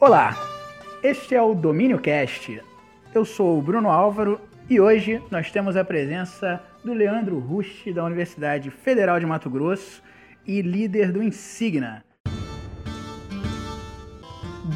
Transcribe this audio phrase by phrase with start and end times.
[0.00, 0.36] Olá,
[1.02, 2.62] este é o Domínio Cast.
[3.12, 4.40] Eu sou o Bruno Álvaro
[4.70, 10.00] e hoje nós temos a presença do Leandro Rust, da Universidade Federal de Mato Grosso
[10.46, 12.04] e líder do Insigna.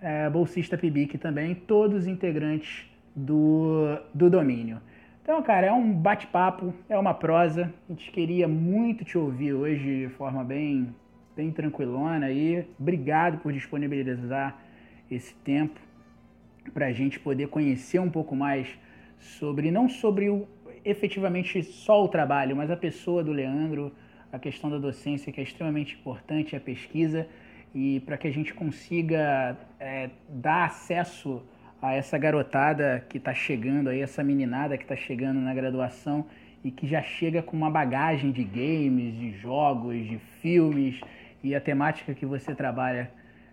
[0.02, 4.82] é, bolsista PIBIC também, todos integrantes do, do domínio.
[5.30, 7.72] Então, cara, é um bate-papo, é uma prosa.
[7.88, 10.90] A gente queria muito te ouvir hoje de forma bem,
[11.36, 12.68] bem tranquilona aí.
[12.80, 14.58] Obrigado por disponibilizar
[15.10, 15.80] esse tempo
[16.74, 18.68] para a gente poder conhecer um pouco mais
[19.20, 20.48] sobre, não sobre o,
[20.84, 23.92] efetivamente só o trabalho, mas a pessoa do Leandro,
[24.34, 27.28] a questão da docência que é extremamente importante, a pesquisa,
[27.72, 31.44] e para que a gente consiga é, dar acesso
[31.82, 36.26] a essa garotada que está chegando aí, essa meninada que está chegando na graduação
[36.64, 41.00] e que já chega com uma bagagem de games, de jogos, de filmes
[41.44, 43.10] e a temática que você trabalha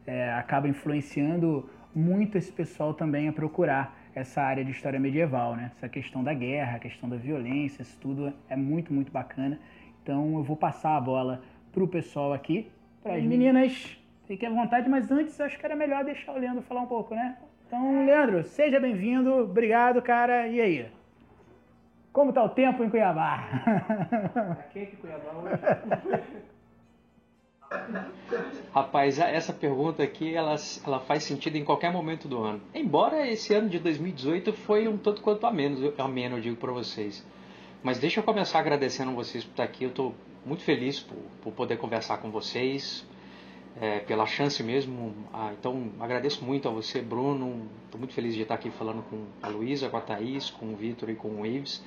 [0.07, 5.71] é, acaba influenciando muito esse pessoal também a procurar essa área de história medieval, né?
[5.77, 9.59] Essa questão da guerra, a questão da violência, isso tudo é muito, muito bacana.
[10.03, 12.71] Então eu vou passar a bola para o pessoal aqui,
[13.03, 16.63] para as meninas, fiquem à vontade, mas antes acho que era melhor deixar o Leandro
[16.63, 17.37] falar um pouco, né?
[17.67, 19.33] Então, Leandro, seja bem-vindo.
[19.39, 20.47] Obrigado, cara.
[20.47, 20.87] E aí?
[22.13, 23.45] Como tá o tempo em Cuiabá?
[24.33, 26.47] Tá quente Cuiabá hoje.
[28.73, 30.55] Rapaz, essa pergunta aqui ela,
[30.87, 32.61] ela faz sentido em qualquer momento do ano.
[32.73, 36.71] Embora esse ano de 2018 foi um tanto quanto a menos, ameno, eu digo para
[36.71, 37.27] vocês.
[37.83, 39.85] Mas deixa eu começar agradecendo vocês por estar aqui.
[39.85, 43.05] Eu estou muito feliz por, por poder conversar com vocês,
[43.81, 45.15] é, pela chance mesmo.
[45.33, 47.69] Ah, então, agradeço muito a você, Bruno.
[47.85, 50.77] Estou muito feliz de estar aqui falando com a Luísa, com a Thaís, com o
[50.77, 51.85] Vitor e com o Ives.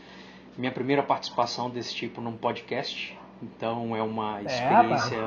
[0.58, 3.18] Minha primeira participação desse tipo num podcast.
[3.42, 5.18] Então é uma experiência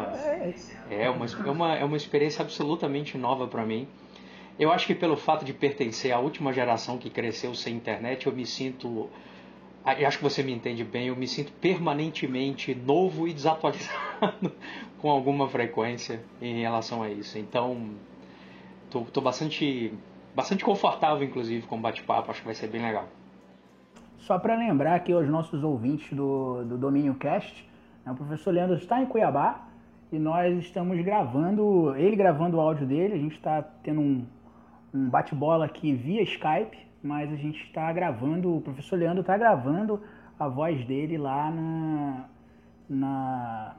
[0.91, 3.89] é, é, uma, é, uma, é uma experiência absolutamente nova para mim.
[4.59, 8.33] Eu acho que pelo fato de pertencer à última geração que cresceu sem internet, eu
[8.33, 9.09] me sinto
[9.85, 14.53] eu acho que você me entende bem, eu me sinto permanentemente novo e desatualizado
[14.99, 17.39] com alguma frequência em relação a isso.
[17.39, 17.91] Então,
[18.85, 19.93] estou bastante,
[20.35, 23.09] bastante confortável, inclusive, com o bate-papo, acho que vai ser bem legal.
[24.19, 27.69] Só para lembrar aqui aos nossos ouvintes do, do Domínio Cast,
[28.07, 29.67] né, o professor Leandro está em Cuiabá
[30.13, 34.25] e nós estamos gravando, ele gravando o áudio dele, a gente está tendo um,
[34.95, 40.01] um bate-bola aqui via Skype, mas a gente está gravando, o professor Leandro está gravando
[40.39, 42.25] a voz dele lá na,
[42.89, 43.77] na,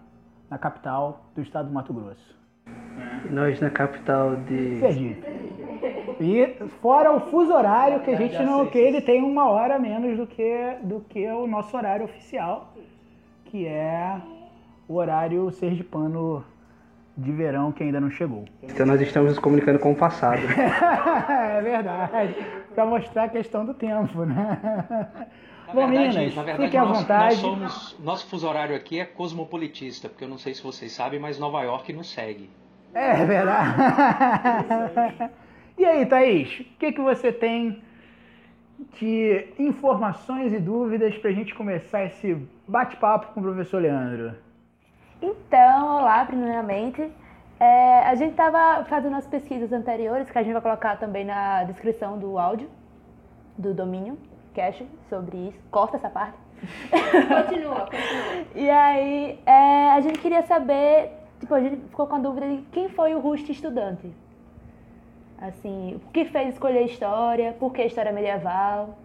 [0.50, 2.38] na, capital do estado do Mato Grosso.
[3.30, 4.80] Nós na capital de.
[4.80, 5.24] Sergipe.
[6.20, 8.68] E fora o fuso horário, que a gente não.
[8.68, 12.74] que ele tem uma hora menos do que, do que o nosso horário oficial,
[13.46, 14.22] que é
[14.88, 16.46] o horário sergipano
[17.16, 18.46] de verão que ainda não chegou.
[18.62, 20.42] Então nós estamos nos comunicando com o passado.
[20.50, 22.36] é verdade.
[22.74, 24.60] Para mostrar a questão do tempo, né?
[25.68, 27.36] Na Bom, verdade, meninas, na verdade, fiquem à vontade.
[27.36, 31.20] Nós somos, nosso fuso horário aqui é cosmopolitista, porque eu não sei se vocês sabem,
[31.20, 32.50] mas Nova York nos segue.
[32.94, 33.76] É verdade.
[35.78, 37.82] e aí, Thaís, o que, que você tem
[39.00, 42.38] de informações e dúvidas para a gente começar esse
[42.68, 44.36] bate-papo com o professor Leandro?
[45.24, 47.10] Então, olá, primeiramente.
[47.58, 51.64] É, a gente estava fazendo as pesquisas anteriores, que a gente vai colocar também na
[51.64, 52.70] descrição do áudio,
[53.58, 54.18] do domínio,
[54.54, 55.60] cache, sobre isso.
[55.72, 56.38] Corta essa parte.
[56.92, 58.46] Continua, continua.
[58.54, 62.62] E aí, é, a gente queria saber, tipo, a gente ficou com a dúvida de
[62.74, 64.12] quem foi o Rust estudante.
[65.38, 68.98] Assim, o que fez escolher história, por que história medieval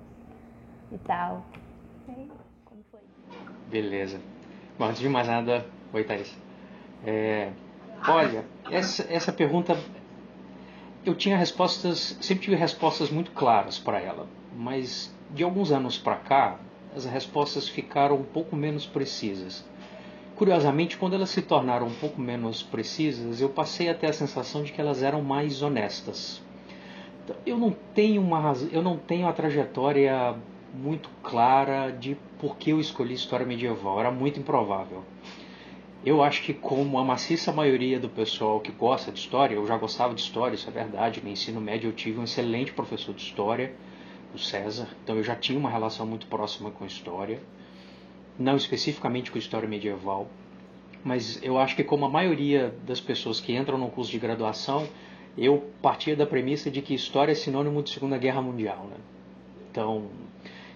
[0.90, 1.42] e tal.
[3.70, 4.20] Beleza.
[4.76, 6.36] Bom, antes de mais nada, oi Thaís.
[7.04, 7.50] É,
[8.06, 9.78] olha, essa, essa pergunta
[11.04, 14.26] eu tinha respostas, sempre tive respostas muito claras para ela,
[14.56, 16.58] mas de alguns anos para cá
[16.94, 19.64] as respostas ficaram um pouco menos precisas.
[20.36, 24.62] Curiosamente, quando elas se tornaram um pouco menos precisas, eu passei a ter a sensação
[24.62, 26.42] de que elas eram mais honestas.
[27.44, 30.34] Eu não tenho uma eu não tenho a trajetória
[30.72, 35.02] muito clara de por que eu escolhi história medieval, era muito improvável.
[36.04, 39.76] Eu acho que como a maciça maioria do pessoal que gosta de história, eu já
[39.76, 43.22] gostava de história, isso é verdade, no ensino médio eu tive um excelente professor de
[43.22, 43.74] história,
[44.32, 47.40] o César, então eu já tinha uma relação muito próxima com história,
[48.38, 50.28] não especificamente com história medieval,
[51.02, 54.86] mas eu acho que como a maioria das pessoas que entram no curso de graduação,
[55.36, 58.96] eu partia da premissa de que história é sinônimo de Segunda Guerra Mundial, né?
[59.70, 60.06] Então,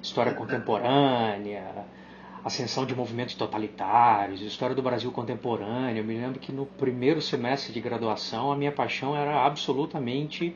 [0.03, 1.87] história contemporânea,
[2.45, 6.01] ascensão de movimentos totalitários, história do Brasil contemporâneo.
[6.01, 10.55] Eu me lembro que no primeiro semestre de graduação a minha paixão era absolutamente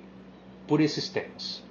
[0.67, 1.65] por esses temas.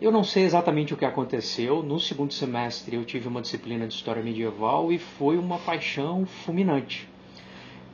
[0.00, 1.82] Eu não sei exatamente o que aconteceu.
[1.82, 7.08] No segundo semestre eu tive uma disciplina de história medieval e foi uma paixão fulminante.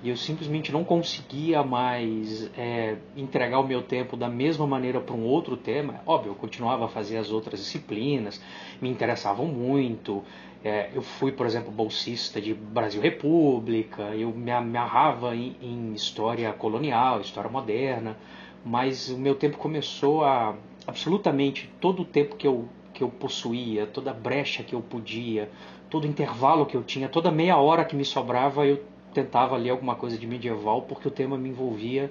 [0.02, 5.14] E eu simplesmente não conseguia mais é, entregar o meu tempo da mesma maneira para
[5.14, 6.00] um outro tema.
[6.06, 8.42] Óbvio, eu continuava a fazer as outras disciplinas,
[8.80, 10.24] me interessavam muito.
[10.62, 16.52] É, eu fui, por exemplo, bolsista de Brasil República, eu me amarrava em, em história
[16.52, 18.18] colonial, história moderna,
[18.62, 20.54] mas o meu tempo começou a
[20.86, 25.50] absolutamente todo o tempo que eu, que eu possuía, toda brecha que eu podia,
[25.88, 28.84] todo intervalo que eu tinha, toda meia hora que me sobrava, eu
[29.14, 32.10] tentava ler alguma coisa de medieval porque o tema me envolvia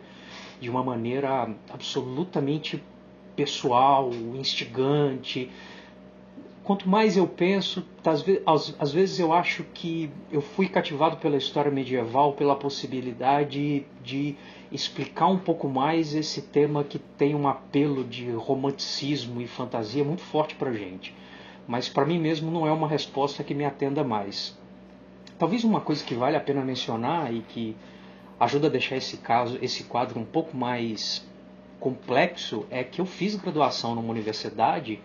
[0.60, 2.84] de uma maneira absolutamente
[3.36, 5.50] pessoal, instigante.
[6.70, 7.84] Quanto mais eu penso,
[8.78, 14.36] às vezes eu acho que eu fui cativado pela história medieval, pela possibilidade de
[14.72, 20.22] explicar um pouco mais esse tema que tem um apelo de romanticismo e fantasia muito
[20.22, 21.12] forte para gente.
[21.68, 24.56] Mas para mim mesmo não é uma resposta que me atenda mais.
[25.40, 27.76] Talvez uma coisa que vale a pena mencionar e que
[28.40, 31.28] ajuda a deixar esse caso, esse quadro um pouco mais
[31.80, 35.02] complexo é que eu fiz graduação numa universidade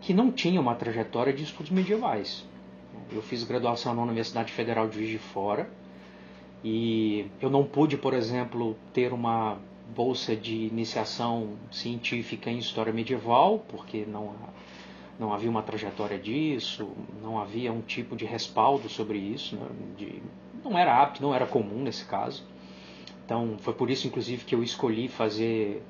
[0.00, 2.46] que não tinha uma trajetória de estudos medievais.
[3.12, 5.68] Eu fiz graduação na Universidade Federal de Juiz de Fora
[6.62, 9.58] e eu não pude, por exemplo, ter uma
[9.94, 14.34] bolsa de iniciação científica em história medieval, porque não
[15.18, 16.88] não havia uma trajetória disso,
[17.20, 19.66] não havia um tipo de respaldo sobre isso, né?
[19.96, 20.22] de,
[20.64, 22.44] não era apto, não era comum nesse caso.
[23.24, 25.82] Então foi por isso, inclusive, que eu escolhi fazer,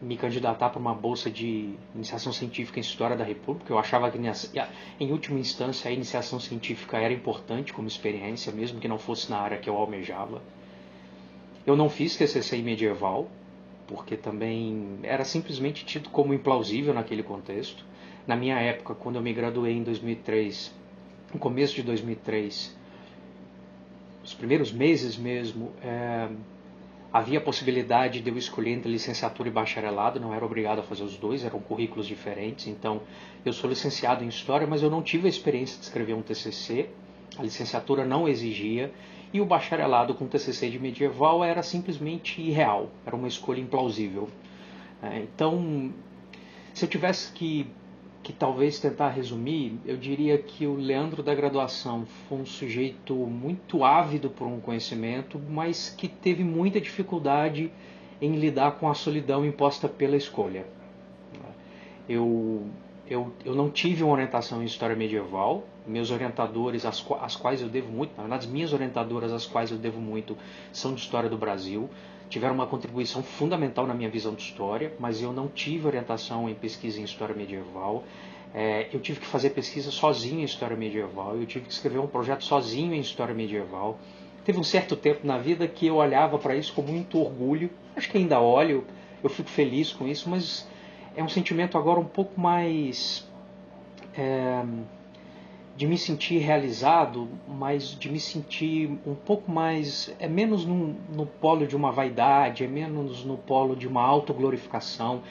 [0.00, 3.72] me candidatar para uma bolsa de iniciação científica em História da República.
[3.72, 4.18] Eu achava que,
[5.00, 9.38] em última instância, a iniciação científica era importante como experiência, mesmo que não fosse na
[9.38, 10.42] área que eu almejava.
[11.66, 13.28] Eu não fiz TCC medieval,
[13.86, 17.84] porque também era simplesmente tido como implausível naquele contexto
[18.26, 20.74] na minha época, quando eu me graduei em 2003,
[21.32, 22.76] no começo de 2003,
[24.24, 26.28] os primeiros meses mesmo, é,
[27.16, 31.02] havia a possibilidade de eu escolher entre licenciatura e bacharelado, não era obrigado a fazer
[31.02, 32.66] os dois, eram currículos diferentes.
[32.66, 33.00] Então,
[33.44, 36.90] eu sou licenciado em História, mas eu não tive a experiência de escrever um TCC,
[37.38, 38.92] a licenciatura não exigia,
[39.32, 44.28] e o bacharelado com TCC de medieval era simplesmente irreal, era uma escolha implausível.
[45.02, 45.92] É, então,
[46.74, 47.66] se eu tivesse que
[48.22, 53.84] que talvez tentar resumir, eu diria que o Leandro da graduação foi um sujeito muito
[53.84, 57.70] ávido por um conhecimento, mas que teve muita dificuldade
[58.20, 60.66] em lidar com a solidão imposta pela escolha.
[62.08, 62.66] Eu,
[63.08, 67.68] eu, eu não tive uma orientação em história medieval, meus orientadores, as, as quais eu
[67.68, 70.36] devo muito, na verdade, as minhas orientadoras, as quais eu devo muito,
[70.72, 71.88] são de história do Brasil
[72.28, 76.54] tiveram uma contribuição fundamental na minha visão de história, mas eu não tive orientação em
[76.54, 78.04] pesquisa em história medieval.
[78.54, 82.06] É, eu tive que fazer pesquisa sozinho em história medieval, eu tive que escrever um
[82.06, 83.98] projeto sozinho em história medieval.
[84.44, 88.08] Teve um certo tempo na vida que eu olhava para isso com muito orgulho, acho
[88.08, 88.84] que ainda olho,
[89.22, 90.66] eu fico feliz com isso, mas
[91.16, 93.26] é um sentimento agora um pouco mais.
[94.16, 94.62] É,
[95.76, 100.14] de me sentir realizado, mas de me sentir um pouco mais.
[100.18, 105.22] é menos no, no polo de uma vaidade, é menos no polo de uma autoglorificação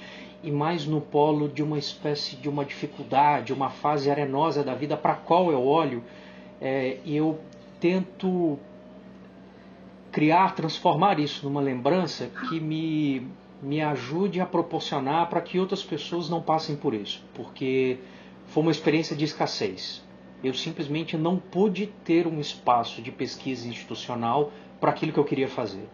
[0.44, 4.96] e mais no polo de uma espécie de uma dificuldade, uma fase arenosa da vida
[4.96, 6.04] para a qual eu olho
[6.62, 7.40] é, e eu
[7.80, 8.60] tento
[10.12, 13.28] criar, transformar isso numa lembrança que me,
[13.64, 17.98] me ajude a proporcionar para que outras pessoas não passem por isso, porque
[18.46, 20.05] foi uma experiência de escassez
[20.48, 25.48] eu simplesmente não pude ter um espaço de pesquisa institucional para aquilo que eu queria
[25.48, 25.88] fazer.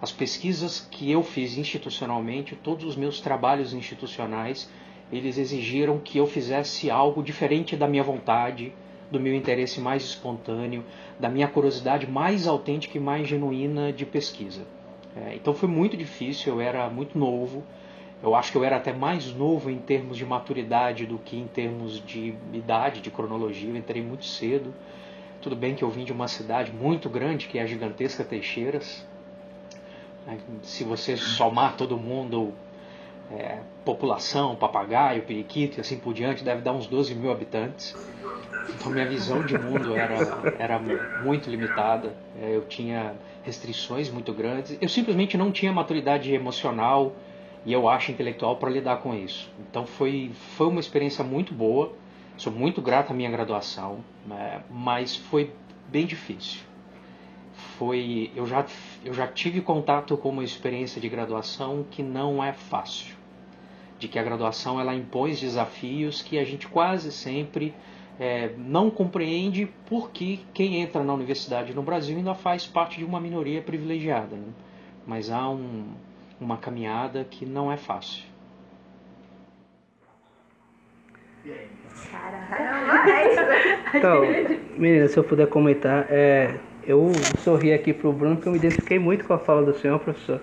[0.00, 4.68] As pesquisas que eu fiz institucionalmente, todos os meus trabalhos institucionais,
[5.12, 8.72] eles exigiram que eu fizesse algo diferente da minha vontade,
[9.10, 10.84] do meu interesse mais espontâneo,
[11.20, 14.62] da minha curiosidade mais autêntica e mais genuína de pesquisa.
[15.14, 17.62] É, então foi muito difícil, eu era muito novo,
[18.22, 21.48] eu acho que eu era até mais novo em termos de maturidade do que em
[21.48, 23.68] termos de idade, de cronologia.
[23.68, 24.72] Eu entrei muito cedo.
[25.40, 29.04] Tudo bem que eu vim de uma cidade muito grande, que é a gigantesca Teixeiras.
[30.62, 32.52] Se você somar todo mundo,
[33.32, 37.92] é, população, papagaio, periquito e assim por diante, deve dar uns 12 mil habitantes.
[38.68, 40.16] Então minha visão de mundo era,
[40.60, 40.78] era
[41.24, 42.14] muito limitada.
[42.40, 44.78] É, eu tinha restrições muito grandes.
[44.80, 47.12] Eu simplesmente não tinha maturidade emocional
[47.64, 49.50] e eu acho intelectual para lidar com isso.
[49.60, 51.92] Então foi, foi uma experiência muito boa,
[52.36, 55.52] sou muito grato à minha graduação, né, mas foi
[55.88, 56.60] bem difícil.
[57.78, 58.64] Foi, eu, já,
[59.04, 63.14] eu já tive contato com uma experiência de graduação que não é fácil,
[63.98, 67.74] de que a graduação ela impõe desafios que a gente quase sempre
[68.18, 73.20] é, não compreende porque quem entra na universidade no Brasil ainda faz parte de uma
[73.20, 74.36] minoria privilegiada.
[74.36, 74.48] Né?
[75.06, 75.86] Mas há um,
[76.42, 78.24] uma caminhada que não é fácil.
[83.94, 84.22] Então,
[84.76, 86.54] menina, se eu puder comentar, é,
[86.86, 89.98] eu sorri aqui pro Bruno porque eu me identifiquei muito com a fala do senhor,
[89.98, 90.40] professor.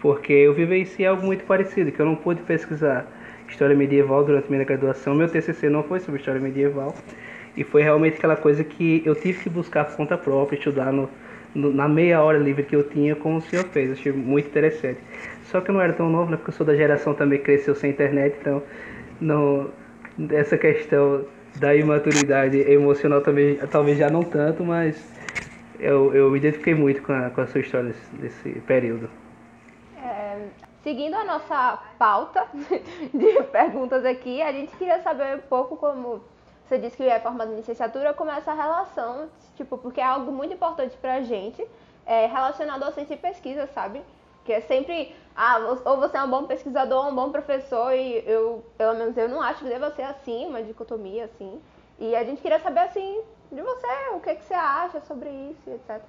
[0.00, 3.06] Porque eu vivenciei algo muito parecido, que eu não pude pesquisar
[3.48, 5.14] história medieval durante minha graduação.
[5.14, 6.94] Meu TCC não foi sobre história medieval.
[7.56, 11.10] E foi realmente aquela coisa que eu tive que buscar por conta própria, estudar no,
[11.54, 13.90] no, na meia hora livre que eu tinha, como o senhor fez.
[13.90, 15.00] Achei muito interessante.
[15.50, 16.36] Só que eu não era tão novo, né?
[16.36, 18.62] Porque eu sou da geração também que cresceu sem internet, então
[19.20, 19.70] não,
[20.30, 21.24] essa questão
[21.56, 25.12] da imaturidade emocional também, talvez já não tanto, mas
[25.78, 29.10] eu, eu me identifiquei muito com a, com a sua história desse período.
[30.00, 30.46] É,
[30.84, 32.46] seguindo a nossa pauta
[33.12, 36.22] de perguntas aqui, a gente queria saber um pouco como
[36.68, 40.30] você disse que é formado em licenciatura, como é essa relação, tipo, porque é algo
[40.30, 41.66] muito importante pra gente,
[42.06, 44.00] é, relacionado à ciência e pesquisa, sabe?
[44.50, 48.24] Que é sempre, ah, ou você é um bom pesquisador ou um bom professor, e
[48.26, 51.60] eu, pelo menos eu não acho que deva ser assim, uma dicotomia assim.
[52.00, 53.20] E a gente queria saber, assim,
[53.52, 56.02] de você, o que, que você acha sobre isso, etc.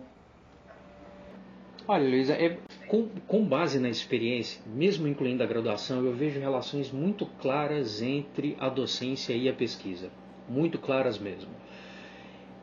[1.88, 2.58] Olha, Luísa, é,
[2.88, 8.58] com, com, base na experiência, mesmo incluindo a graduação, eu vejo relações muito claras entre
[8.60, 10.10] a docência e a pesquisa.
[10.50, 11.52] Muito claras mesmo.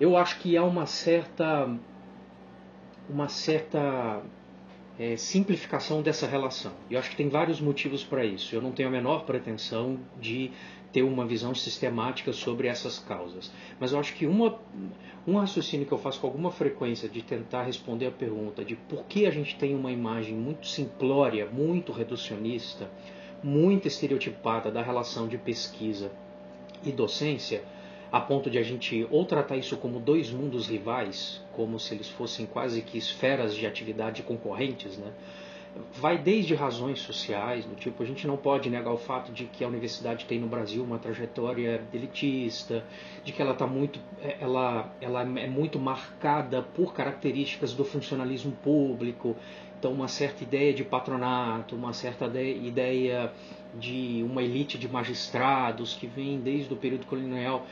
[0.00, 1.72] Eu acho que há uma certa.
[3.08, 4.20] uma certa
[4.98, 6.72] é, simplificação dessa relação.
[6.90, 8.54] E eu acho que tem vários motivos para isso.
[8.54, 10.50] Eu não tenho a menor pretensão de
[10.92, 13.52] ter uma visão sistemática sobre essas causas.
[13.78, 14.58] Mas eu acho que uma,
[15.26, 19.04] um raciocínio que eu faço com alguma frequência de tentar responder a pergunta de por
[19.04, 22.90] que a gente tem uma imagem muito simplória, muito reducionista,
[23.42, 26.10] muito estereotipada da relação de pesquisa
[26.84, 27.62] e docência,
[28.10, 32.08] a ponto de a gente ou tratar isso como dois mundos rivais, como se eles
[32.08, 35.12] fossem quase que esferas de atividade concorrentes, né?
[35.94, 39.64] vai desde razões sociais, do tipo, a gente não pode negar o fato de que
[39.64, 42.84] a universidade tem no Brasil uma trajetória elitista,
[43.24, 48.52] de que ela tá muito, é, ela, ela é muito marcada por características do funcionalismo
[48.62, 49.36] público,
[49.78, 53.32] então uma certa ideia de patronato, uma certa ideia
[53.74, 57.66] de uma elite de magistrados que vem desde o período colonial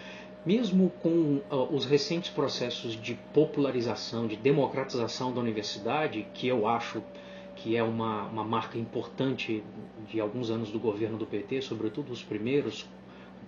[0.47, 7.03] mesmo com uh, os recentes processos de popularização, de democratização da universidade, que eu acho
[7.57, 9.65] que é uma, uma marca importante
[10.09, 12.87] de alguns anos do governo do PT, sobretudo os primeiros,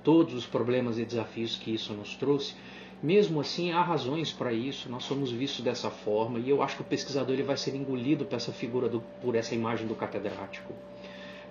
[0.02, 2.56] todos os problemas e desafios que isso nos trouxe,
[3.00, 6.82] mesmo assim há razões para isso, nós somos vistos dessa forma e eu acho que
[6.82, 10.72] o pesquisador ele vai ser engolido por essa figura, do, por essa imagem do catedrático.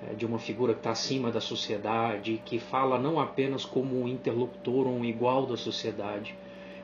[0.05, 4.07] É, de uma figura que está acima da sociedade, que fala não apenas como um
[4.07, 6.35] interlocutor ou um igual da sociedade,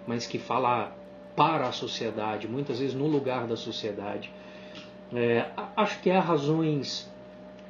[0.08, 0.96] mas que fala
[1.36, 4.32] para a sociedade, muitas vezes no lugar da sociedade.
[5.14, 7.12] É, acho que há razões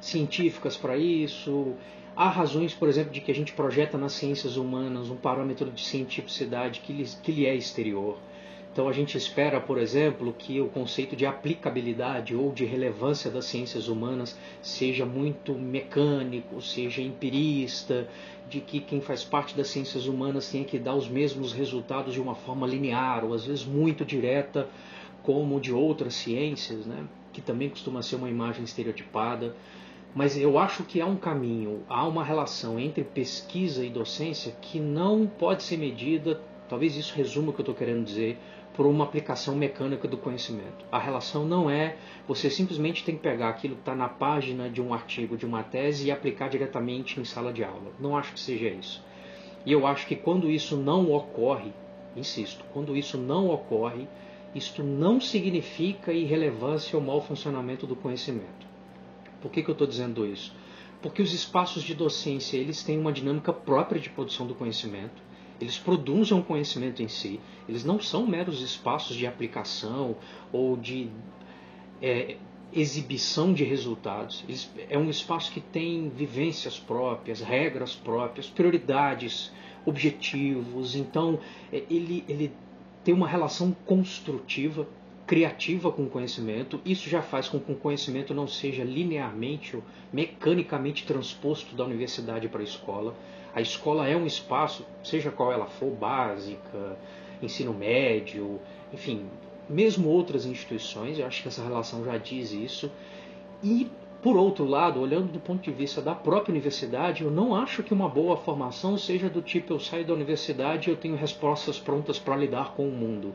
[0.00, 1.74] científicas para isso,
[2.16, 5.82] há razões, por exemplo, de que a gente projeta nas ciências humanas um parâmetro de
[5.82, 8.18] cientificidade que lhe, que lhe é exterior.
[8.74, 13.44] Então a gente espera, por exemplo, que o conceito de aplicabilidade ou de relevância das
[13.44, 18.08] ciências humanas seja muito mecânico, seja empirista,
[18.50, 22.20] de que quem faz parte das ciências humanas tenha que dar os mesmos resultados de
[22.20, 24.68] uma forma linear ou às vezes muito direta,
[25.22, 27.06] como de outras ciências, né?
[27.32, 29.54] que também costuma ser uma imagem estereotipada.
[30.16, 34.80] Mas eu acho que há um caminho, há uma relação entre pesquisa e docência que
[34.80, 38.38] não pode ser medida talvez isso resuma o que eu estou querendo dizer
[38.74, 40.84] por uma aplicação mecânica do conhecimento.
[40.90, 44.82] A relação não é você simplesmente tem que pegar aquilo que está na página de
[44.82, 47.92] um artigo, de uma tese e aplicar diretamente em sala de aula.
[48.00, 49.02] Não acho que seja isso.
[49.64, 51.72] E eu acho que quando isso não ocorre,
[52.16, 54.08] insisto, quando isso não ocorre,
[54.54, 58.66] isto não significa irrelevância ou mau funcionamento do conhecimento.
[59.40, 60.54] Por que, que eu estou dizendo isso?
[61.00, 65.22] Porque os espaços de docência eles têm uma dinâmica própria de produção do conhecimento
[65.60, 67.40] eles produzem um conhecimento em si.
[67.68, 70.16] Eles não são meros espaços de aplicação
[70.52, 71.08] ou de
[72.02, 72.36] é,
[72.72, 74.44] exibição de resultados.
[74.48, 79.52] Eles, é um espaço que tem vivências próprias, regras próprias, prioridades,
[79.86, 80.96] objetivos.
[80.96, 81.38] Então,
[81.72, 82.52] é, ele, ele
[83.04, 84.88] tem uma relação construtiva,
[85.26, 86.80] criativa com o conhecimento.
[86.84, 89.82] Isso já faz com que o conhecimento não seja linearmente ou
[90.12, 93.16] mecanicamente transposto da universidade para a escola
[93.54, 96.96] a escola é um espaço, seja qual ela for, básica,
[97.40, 98.60] ensino médio,
[98.92, 99.26] enfim,
[99.68, 102.90] mesmo outras instituições, eu acho que essa relação já diz isso.
[103.62, 103.88] E,
[104.22, 107.94] por outro lado, olhando do ponto de vista da própria universidade, eu não acho que
[107.94, 112.18] uma boa formação seja do tipo eu saio da universidade e eu tenho respostas prontas
[112.18, 113.34] para lidar com o mundo.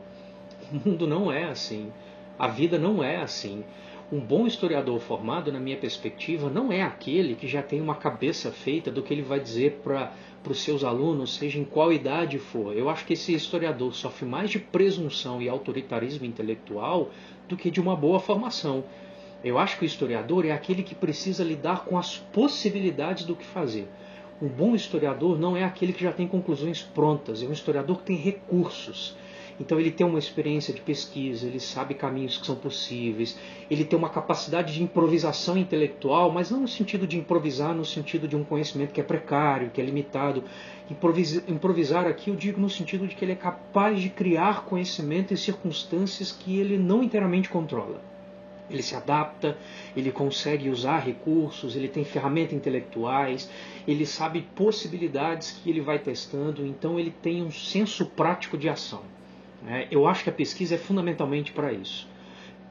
[0.70, 1.90] O mundo não é assim.
[2.38, 3.64] A vida não é assim.
[4.12, 8.50] Um bom historiador formado, na minha perspectiva, não é aquele que já tem uma cabeça
[8.50, 10.10] feita do que ele vai dizer para
[10.44, 12.76] os seus alunos, seja em qual idade for.
[12.76, 17.10] Eu acho que esse historiador sofre mais de presunção e autoritarismo intelectual
[17.48, 18.82] do que de uma boa formação.
[19.44, 23.46] Eu acho que o historiador é aquele que precisa lidar com as possibilidades do que
[23.46, 23.86] fazer.
[24.42, 28.06] Um bom historiador não é aquele que já tem conclusões prontas, é um historiador que
[28.06, 29.14] tem recursos.
[29.60, 33.38] Então ele tem uma experiência de pesquisa, ele sabe caminhos que são possíveis,
[33.70, 38.26] ele tem uma capacidade de improvisação intelectual, mas não no sentido de improvisar no sentido
[38.26, 40.42] de um conhecimento que é precário, que é limitado.
[41.46, 45.36] Improvisar aqui eu digo no sentido de que ele é capaz de criar conhecimento em
[45.36, 48.00] circunstâncias que ele não inteiramente controla.
[48.70, 49.58] Ele se adapta,
[49.94, 53.50] ele consegue usar recursos, ele tem ferramentas intelectuais,
[53.86, 59.02] ele sabe possibilidades que ele vai testando, então ele tem um senso prático de ação.
[59.66, 62.08] É, eu acho que a pesquisa é fundamentalmente para isso.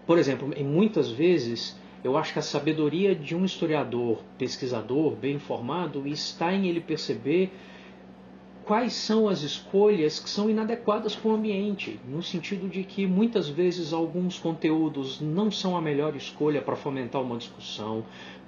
[0.06, 5.36] Por exemplo, em muitas vezes eu acho que a sabedoria de um historiador, pesquisador, bem
[5.36, 7.52] informado, está em ele perceber
[8.66, 13.50] quais são as escolhas que são inadequadas para o ambiente, no sentido de que muitas
[13.50, 18.06] vezes alguns conteúdos não são a melhor escolha para fomentar uma discussão,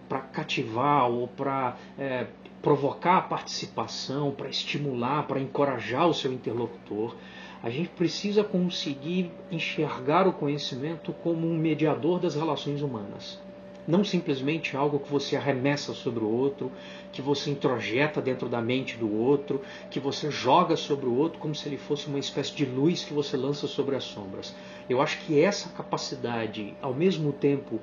[0.07, 2.27] para cativar ou para é,
[2.61, 7.15] provocar a participação, para estimular, para encorajar o seu interlocutor.
[7.63, 13.39] A gente precisa conseguir enxergar o conhecimento como um mediador das relações humanas.
[13.87, 16.71] Não simplesmente algo que você arremessa sobre o outro,
[17.11, 21.53] que você introjeta dentro da mente do outro, que você joga sobre o outro como
[21.53, 24.55] se ele fosse uma espécie de luz que você lança sobre as sombras.
[24.89, 27.79] Eu acho que essa capacidade, ao mesmo tempo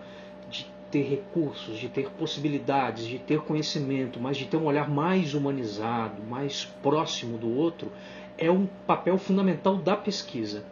[0.50, 5.34] de ter recursos, de ter possibilidades, de ter conhecimento, mas de ter um olhar mais
[5.34, 7.92] humanizado, mais próximo do outro,
[8.38, 10.64] é um papel fundamental da pesquisa.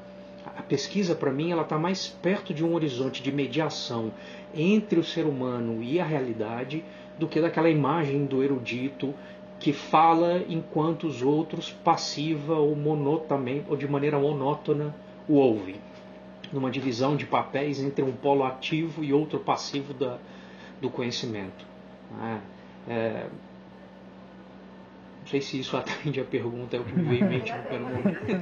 [0.57, 4.13] A pesquisa, para mim, ela está mais perto de um horizonte de mediação
[4.55, 6.85] entre o ser humano e a realidade
[7.19, 9.13] do que daquela imagem do erudito
[9.59, 14.95] que fala enquanto os outros, passiva ou monotamente ou de maneira monótona,
[15.29, 15.77] o ouvem.
[16.53, 20.19] Numa divisão de papéis entre um polo ativo e outro passivo da,
[20.81, 21.67] do conhecimento.
[22.23, 23.27] É, é,
[25.27, 27.61] não sei se isso atende a pergunta, é o que me veio em mente no
[27.65, 28.25] primeiro momento.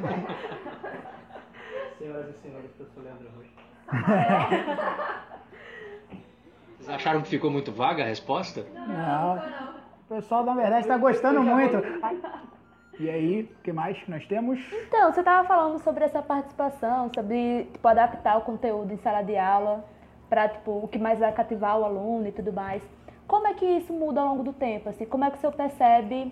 [1.99, 3.49] Senhoras e senhores, professor Leandro Rocha.
[6.77, 8.66] Vocês acharam que ficou muito vaga a resposta?
[8.75, 9.37] Não.
[9.37, 11.83] O pessoal, na verdade, está gostando muito.
[13.01, 14.61] E aí, o que mais que nós temos?
[14.87, 19.38] Então, você estava falando sobre essa participação, sobre tipo, adaptar o conteúdo em sala de
[19.38, 19.83] aula
[20.29, 22.83] para tipo, o que mais vai cativar o aluno e tudo mais.
[23.27, 24.90] Como é que isso muda ao longo do tempo?
[24.90, 26.31] Assim, como é que o senhor percebe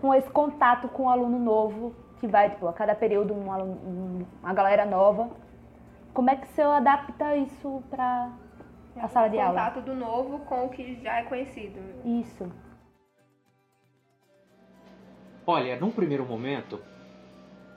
[0.00, 3.52] com esse contato com o um aluno novo, que vai, tipo, a cada período um
[3.52, 5.30] aluno, uma galera nova.
[6.14, 8.32] Como é que você adapta isso para
[8.96, 9.52] a sala de aula?
[9.52, 11.78] O contato do novo com o que já é conhecido.
[12.02, 12.50] Isso.
[15.46, 16.80] Olha, num primeiro momento,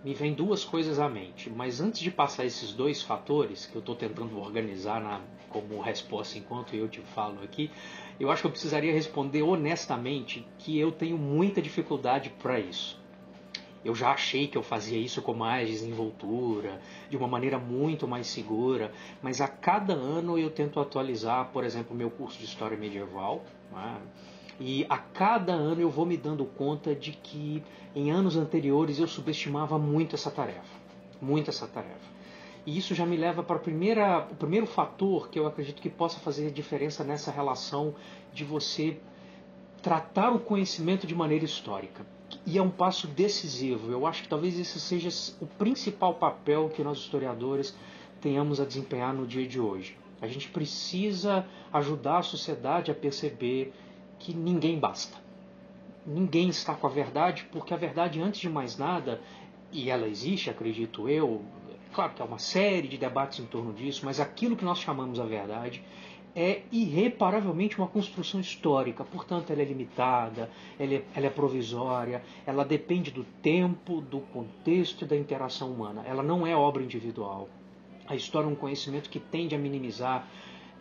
[0.02, 3.80] me vem duas coisas à mente, mas antes de passar esses dois fatores que eu
[3.82, 5.20] estou tentando organizar na,
[5.54, 7.70] como resposta enquanto eu te falo aqui,
[8.20, 13.02] eu acho que eu precisaria responder honestamente que eu tenho muita dificuldade para isso.
[13.86, 18.28] Eu já achei que eu fazia isso com mais desenvoltura, de uma maneira muito mais
[18.28, 23.44] segura, mas a cada ano eu tento atualizar, por exemplo, meu curso de História Medieval.
[23.72, 23.98] Né?
[24.60, 27.62] E a cada ano eu vou me dando conta de que
[27.94, 30.82] em anos anteriores eu subestimava muito essa tarefa.
[31.22, 32.13] Muito essa tarefa.
[32.66, 36.20] E isso já me leva para primeira, o primeiro fator que eu acredito que possa
[36.20, 37.94] fazer diferença nessa relação
[38.34, 38.98] de você
[39.82, 42.06] tratar o conhecimento de maneira histórica.
[42.46, 43.92] E é um passo decisivo.
[43.92, 45.10] Eu acho que talvez esse seja
[45.42, 47.76] o principal papel que nós historiadores
[48.22, 49.98] tenhamos a desempenhar no dia de hoje.
[50.22, 53.74] A gente precisa ajudar a sociedade a perceber
[54.18, 55.18] que ninguém basta.
[56.06, 59.22] Ninguém está com a verdade, porque a verdade, antes de mais nada,
[59.70, 61.42] e ela existe, acredito eu,
[61.94, 65.20] claro que há uma série de debates em torno disso, mas aquilo que nós chamamos
[65.20, 65.84] a verdade
[66.36, 72.66] é irreparavelmente uma construção histórica, portanto ela é limitada, ela é, ela é, provisória, ela
[72.66, 76.04] depende do tempo, do contexto e da interação humana.
[76.08, 77.48] Ela não é obra individual.
[78.08, 80.28] A história é um conhecimento que tende a minimizar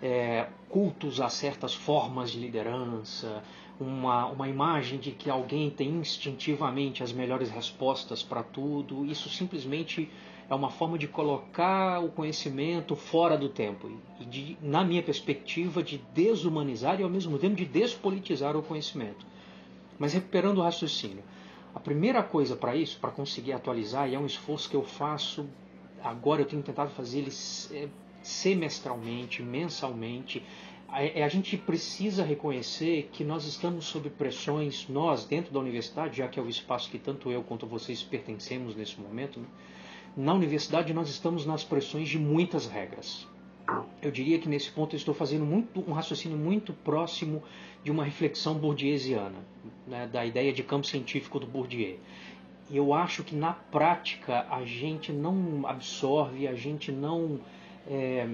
[0.03, 3.42] é, cultos a certas formas de liderança,
[3.79, 9.05] uma, uma imagem de que alguém tem instintivamente as melhores respostas para tudo.
[9.05, 10.11] Isso simplesmente
[10.52, 15.82] é uma forma de colocar o conhecimento fora do tempo e, de, na minha perspectiva,
[15.82, 19.24] de desumanizar e ao mesmo tempo de despolitizar o conhecimento.
[19.98, 21.24] Mas recuperando o raciocínio,
[21.74, 25.48] a primeira coisa para isso, para conseguir atualizar, e é um esforço que eu faço
[26.04, 27.32] agora, eu tenho tentado fazer ele
[27.72, 27.88] é,
[28.22, 30.42] semestralmente, mensalmente,
[30.92, 36.28] é, a gente precisa reconhecer que nós estamos sob pressões, nós dentro da universidade, já
[36.28, 39.46] que é o espaço que tanto eu quanto vocês pertencemos nesse momento, né?
[40.16, 43.27] Na universidade nós estamos nas pressões de muitas regras.
[44.03, 47.42] Eu diria que nesse ponto eu estou fazendo muito, um raciocínio muito próximo
[47.83, 49.38] de uma reflexão bourdieusiana,
[49.87, 51.98] né, da ideia de campo científico do Bourdieu.
[52.70, 57.40] E eu acho que na prática a gente não absorve, a gente não
[57.87, 58.29] é,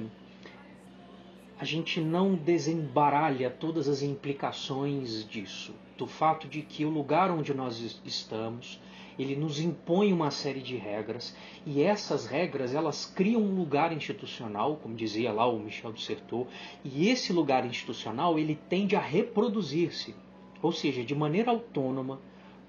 [1.58, 7.52] a gente não desembaralha todas as implicações disso, do fato de que o lugar onde
[7.52, 8.80] nós estamos
[9.18, 11.34] ele nos impõe uma série de regras
[11.66, 16.46] e essas regras elas criam um lugar institucional, como dizia lá o Michel Certeau,
[16.84, 20.14] e esse lugar institucional ele tende a reproduzir-se,
[20.62, 22.20] ou seja, de maneira autônoma,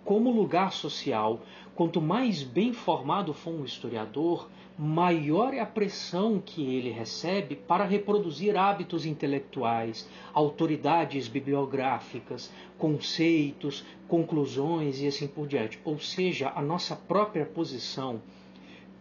[0.04, 1.42] como lugar social,
[1.76, 4.50] quanto mais bem formado for um historiador,
[4.82, 15.02] maior é a pressão que ele recebe para reproduzir hábitos intelectuais, autoridades bibliográficas, conceitos, conclusões
[15.02, 15.78] e assim por diante.
[15.84, 18.22] Ou seja, a nossa própria posição,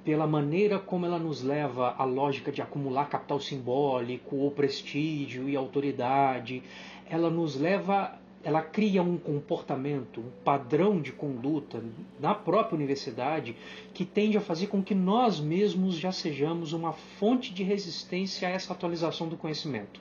[0.05, 5.55] pela maneira como ela nos leva à lógica de acumular capital simbólico, ou prestígio e
[5.55, 6.61] autoridade,
[7.09, 11.83] ela nos leva ela cria um comportamento, um padrão de conduta
[12.21, 13.57] na própria universidade
[13.93, 18.51] que tende a fazer com que nós mesmos já sejamos uma fonte de resistência a
[18.51, 20.01] essa atualização do conhecimento.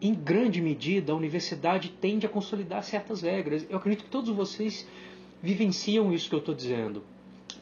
[0.00, 3.66] Em grande medida, a universidade tende a consolidar certas regras.
[3.68, 4.86] Eu acredito que todos vocês
[5.42, 7.02] vivenciam isso que eu estou dizendo.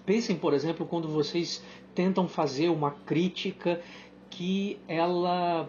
[0.04, 3.80] Pensem, por exemplo, quando vocês tentam fazer uma crítica
[4.28, 5.68] que ela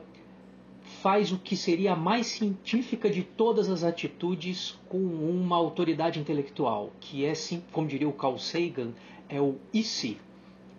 [1.01, 6.91] faz o que seria a mais científica de todas as atitudes com uma autoridade intelectual,
[6.99, 7.33] que é,
[7.71, 8.91] como diria o Carl Sagan,
[9.29, 10.17] é o e se.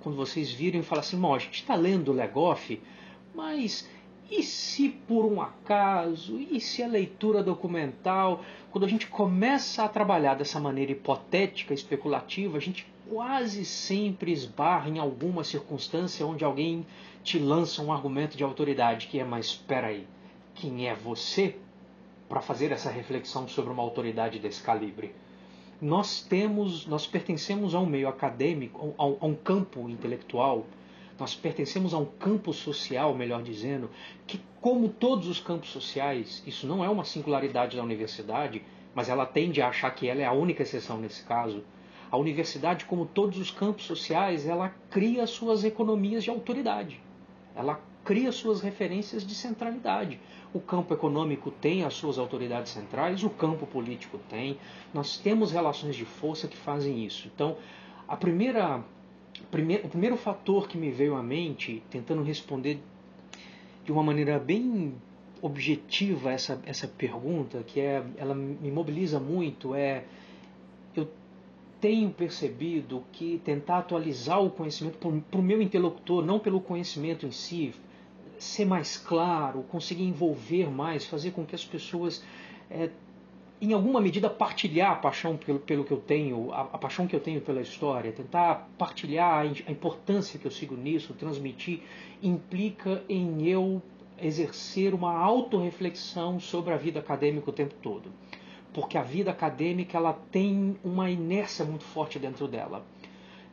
[0.00, 2.80] Quando vocês viram e falam assim, a gente está lendo Legoff,
[3.34, 3.88] mas
[4.30, 6.38] e se por um acaso?
[6.38, 8.44] E se a leitura documental?
[8.70, 14.88] Quando a gente começa a trabalhar dessa maneira hipotética, especulativa, a gente quase sempre esbarra
[14.88, 16.86] em alguma circunstância onde alguém
[17.22, 20.06] te lança um argumento de autoridade que é, mas espera aí,
[20.54, 21.56] quem é você
[22.28, 25.14] para fazer essa reflexão sobre uma autoridade desse calibre?
[25.80, 30.66] Nós temos, nós pertencemos a um meio acadêmico, a um, a um campo intelectual
[31.18, 33.90] nós pertencemos a um campo social, melhor dizendo,
[34.26, 38.62] que, como todos os campos sociais, isso não é uma singularidade da universidade,
[38.94, 41.64] mas ela tende a achar que ela é a única exceção nesse caso.
[42.10, 47.00] A universidade, como todos os campos sociais, ela cria suas economias de autoridade.
[47.54, 50.18] Ela cria suas referências de centralidade.
[50.54, 54.58] O campo econômico tem as suas autoridades centrais, o campo político tem.
[54.94, 57.30] Nós temos relações de força que fazem isso.
[57.34, 57.56] Então,
[58.06, 58.82] a primeira
[59.50, 62.80] primeiro, o primeiro fator que me veio à mente, tentando responder
[63.84, 64.94] de uma maneira bem
[65.40, 70.04] objetiva essa, essa pergunta, que é, ela me mobiliza muito, é
[71.80, 77.30] tenho percebido que tentar atualizar o conhecimento para o meu interlocutor, não pelo conhecimento em
[77.30, 77.74] si,
[78.38, 82.24] ser mais claro, conseguir envolver mais, fazer com que as pessoas
[82.70, 82.90] é,
[83.60, 87.16] em alguma medida, partilhar a paixão pelo, pelo que eu tenho, a, a, paixão que
[87.16, 91.80] eu tenho pela história, tentar partilhar a, importância que eu sigo nisso, transmitir,
[92.22, 93.82] implica em eu
[94.20, 98.12] exercer uma autorreflexão sobre a vida acadêmica o tempo todo.
[98.72, 102.84] Porque a vida acadêmica ela tem uma inércia muito forte dentro dela.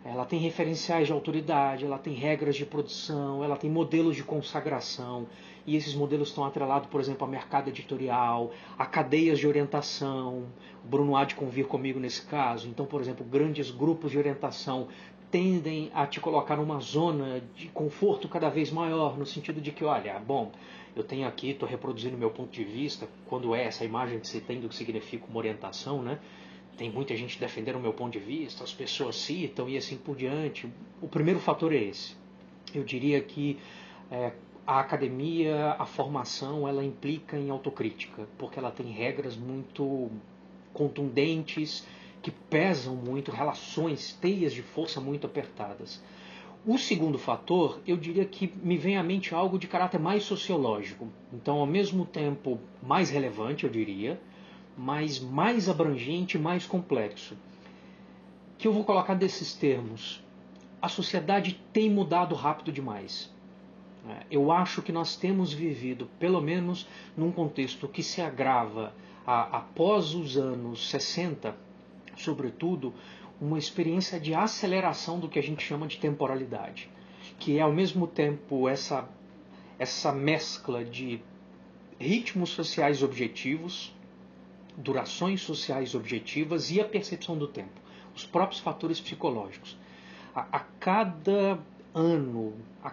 [0.04, 5.25] Ela tem referenciais de autoridade, ela tem regras de produção, ela tem modelos de consagração,
[5.65, 10.43] e esses modelos estão atrelados, por exemplo, ao mercado editorial, a cadeias de orientação.
[10.84, 12.67] O Bruno há de convir comigo nesse caso.
[12.67, 14.88] Então, por exemplo, grandes grupos de orientação
[15.32, 19.84] tendem a te colocar numa zona de conforto cada vez maior, no sentido de que,
[19.84, 20.51] olha, bom,
[20.95, 24.39] eu tenho aqui, estou reproduzindo meu ponto de vista, quando é essa imagem que você
[24.39, 26.19] tem do que significa uma orientação, né?
[26.77, 30.15] tem muita gente defendendo o meu ponto de vista, as pessoas citam e assim por
[30.15, 30.69] diante.
[31.01, 32.15] O primeiro fator é esse.
[32.73, 33.58] Eu diria que
[34.12, 34.34] é,
[34.67, 40.10] a academia, a formação, ela implica em autocrítica, porque ela tem regras muito
[40.73, 41.88] contundentes,
[42.21, 46.03] que pesam muito, relações, teias de força muito apertadas.
[46.67, 51.08] O segundo fator, eu diria que me vem à mente algo de caráter mais sociológico.
[51.32, 54.19] Então, ao mesmo tempo, mais relevante, eu diria,
[54.75, 57.38] mas mais abrangente, mais complexo.
[58.58, 60.23] Que eu vou colocar desses termos.
[60.82, 63.32] A sociedade tem mudado rápido demais.
[64.10, 68.91] É, eu acho que nós temos vivido, pelo menos num contexto que se agrava
[69.28, 71.56] após os anos 60,
[72.17, 72.91] sobretudo,
[73.39, 76.89] uma experiência de aceleração do que a gente chama de temporalidade,
[77.39, 79.07] que é ao mesmo tempo essa,
[79.77, 81.19] essa mescla de
[81.99, 83.93] ritmos sociais objetivos,
[84.77, 87.81] durações sociais objetivas e a percepção do tempo,
[88.15, 89.77] os próprios fatores psicológicos.
[90.33, 91.59] A, a cada
[91.93, 92.91] ano, a,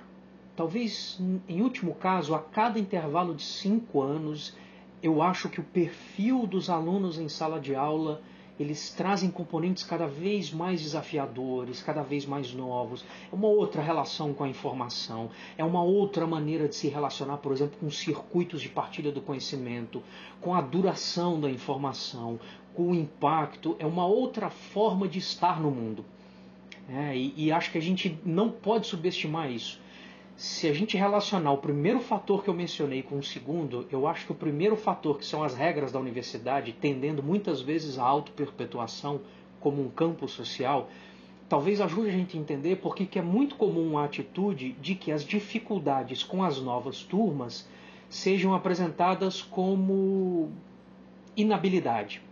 [0.57, 4.57] talvez em último caso, a cada intervalo de cinco anos,
[5.02, 8.22] eu acho que o perfil dos alunos em sala de aula
[8.59, 13.05] eles trazem componentes cada vez mais desafiadores, cada vez mais novos.
[13.31, 17.53] É uma outra relação com a informação, é uma outra maneira de se relacionar, por
[17.53, 20.03] exemplo, com circuitos de partilha do conhecimento,
[20.41, 22.38] com a duração da informação,
[22.75, 23.77] com o impacto.
[23.79, 26.05] É uma outra forma de estar no mundo.
[26.88, 29.81] É, e, e acho que a gente não pode subestimar isso
[30.37, 34.27] se a gente relacionar o primeiro fator que eu mencionei com o segundo, eu acho
[34.27, 39.21] que o primeiro fator, que são as regras da universidade, tendendo muitas vezes à auto-perpetuação
[39.61, 40.88] como um campo social,
[41.49, 45.12] talvez ajude a gente a entender porque que é muito comum a atitude de que
[45.12, 47.68] as dificuldades com as novas turmas
[48.09, 50.51] sejam apresentadas como
[51.37, 52.23] inabilidade.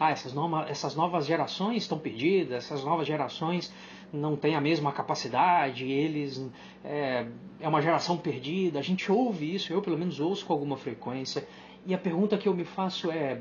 [0.00, 0.32] Ah, essas,
[0.68, 3.72] essas novas gerações estão perdidas, essas novas gerações
[4.12, 6.48] não têm a mesma capacidade, eles
[6.84, 7.26] é,
[7.60, 8.78] é uma geração perdida.
[8.78, 11.46] A gente ouve isso, eu pelo menos ouço com alguma frequência.
[11.84, 13.40] E a pergunta que eu me faço é: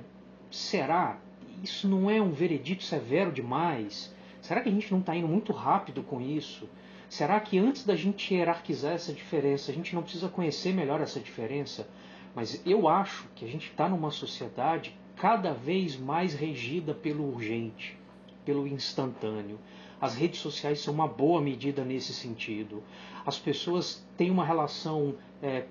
[0.49, 1.17] será?
[1.63, 4.13] Isso não é um veredito severo demais?
[4.41, 6.69] Será que a gente não está indo muito rápido com isso?
[7.09, 11.19] Será que antes da gente hierarquizar essa diferença, a gente não precisa conhecer melhor essa
[11.19, 11.87] diferença?
[12.35, 17.97] Mas eu acho que a gente está numa sociedade cada vez mais regida pelo urgente,
[18.45, 19.59] pelo instantâneo.
[19.99, 22.83] As redes sociais são uma boa medida nesse sentido.
[23.25, 25.65] As pessoas têm uma relação é,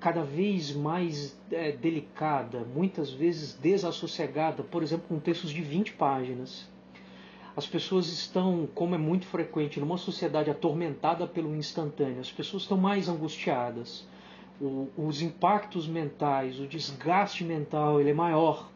[0.00, 6.68] cada vez mais é, delicada, muitas vezes desassossegada, por exemplo, com textos de 20 páginas.
[7.54, 12.78] As pessoas estão, como é muito frequente, numa sociedade atormentada pelo instantâneo, as pessoas estão
[12.78, 14.08] mais angustiadas.
[14.60, 18.68] O, os impactos mentais, o desgaste mental, ele é maior.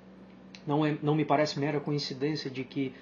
[0.67, 2.93] Não, é, não me parece mera coincidência de que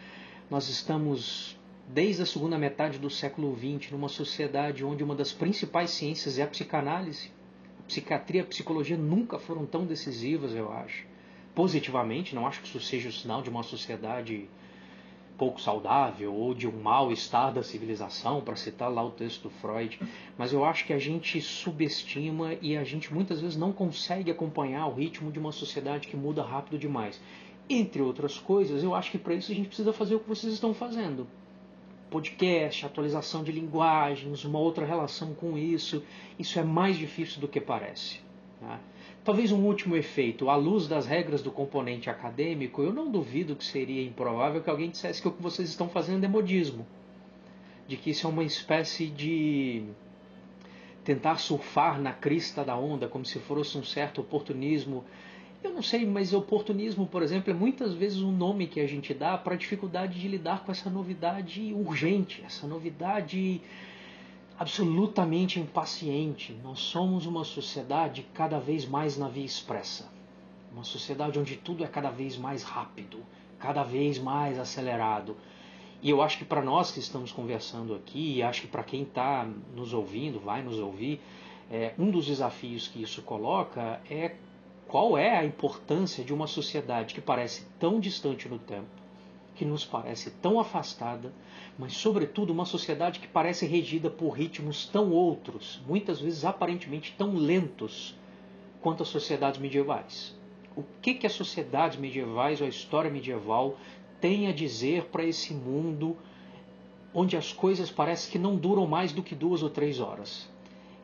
[0.50, 5.90] nós estamos desde a segunda metade do século XX, numa sociedade onde uma das principais
[5.90, 7.30] ciências é a psicanálise.
[7.80, 11.06] A psiquiatria e a psicologia nunca foram tão decisivas, eu acho.
[11.54, 14.48] Positivamente, não acho que isso seja o sinal de uma sociedade
[15.36, 19.98] pouco saudável ou de um mal-estar da civilização, para citar lá o texto do Freud,
[20.38, 24.86] mas eu acho que a gente subestima e a gente muitas vezes não consegue acompanhar
[24.86, 27.20] o ritmo de uma sociedade que muda rápido demais.
[27.68, 30.52] Entre outras coisas, eu acho que para isso a gente precisa fazer o que vocês
[30.52, 31.26] estão fazendo
[32.12, 36.04] podcast, atualização de linguagens, uma outra relação com isso,
[36.38, 38.20] isso é mais difícil do que parece.
[38.60, 38.78] Né?
[39.24, 43.64] Talvez um último efeito, à luz das regras do componente acadêmico, eu não duvido que
[43.64, 46.86] seria improvável que alguém dissesse que o que vocês estão fazendo é modismo,
[47.88, 49.84] de que isso é uma espécie de
[51.02, 55.02] tentar surfar na crista da onda, como se fosse um certo oportunismo
[55.62, 59.14] eu não sei, mas oportunismo, por exemplo, é muitas vezes um nome que a gente
[59.14, 63.60] dá para a dificuldade de lidar com essa novidade urgente, essa novidade
[64.58, 66.52] absolutamente impaciente.
[66.62, 70.10] Nós somos uma sociedade cada vez mais na via expressa.
[70.72, 73.18] Uma sociedade onde tudo é cada vez mais rápido,
[73.58, 75.36] cada vez mais acelerado.
[76.02, 79.02] E eu acho que para nós que estamos conversando aqui, e acho que para quem
[79.02, 81.20] está nos ouvindo, vai nos ouvir,
[81.70, 84.36] é, um dos desafios que isso coloca é
[84.92, 88.90] qual é a importância de uma sociedade que parece tão distante no tempo,
[89.54, 91.32] que nos parece tão afastada,
[91.78, 97.34] mas, sobretudo, uma sociedade que parece regida por ritmos tão outros, muitas vezes aparentemente tão
[97.36, 98.14] lentos
[98.82, 100.38] quanto as sociedades medievais.
[100.76, 103.78] O que, que as sociedades medievais ou a história medieval
[104.20, 106.18] tem a dizer para esse mundo
[107.14, 110.51] onde as coisas parecem que não duram mais do que duas ou três horas?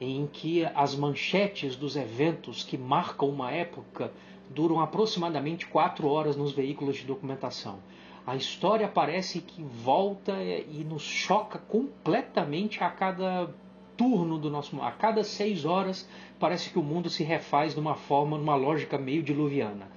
[0.01, 4.13] Em que as manchetes dos eventos que marcam uma época
[4.51, 7.81] duram aproximadamente quatro horas nos veículos de documentação.
[8.27, 13.49] A história parece que volta e nos choca completamente a cada
[13.97, 16.09] turno do nosso a cada seis horas
[16.39, 19.91] parece que o mundo se refaz de uma forma numa lógica meio diluviana.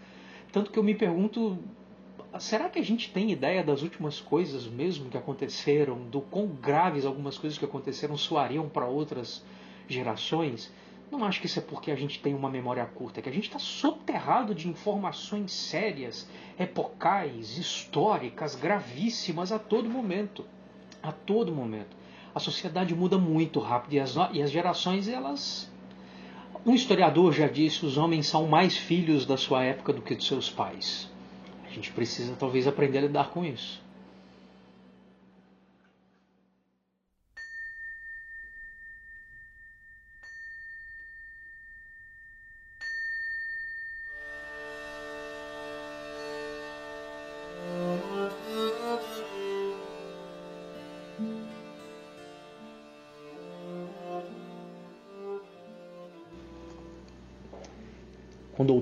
[0.52, 1.60] Tanto que eu me pergunto
[2.40, 7.06] será que a gente tem ideia das últimas coisas mesmo que aconteceram do quão graves
[7.06, 9.44] algumas coisas que aconteceram soariam para outras
[9.92, 10.72] gerações
[11.12, 13.34] não acho que isso é porque a gente tem uma memória curta, é que a
[13.34, 16.28] gente está soterrado de informações sérias,
[16.58, 20.46] epocais, históricas, gravíssimas a todo momento.
[21.04, 21.98] A todo momento.
[22.34, 25.70] A sociedade muda muito rápido e as, e as gerações, elas.
[26.66, 30.28] Um historiador já disse: os homens são mais filhos da sua época do que dos
[30.28, 31.12] seus pais.
[31.70, 33.84] A gente precisa talvez aprender a lidar com isso.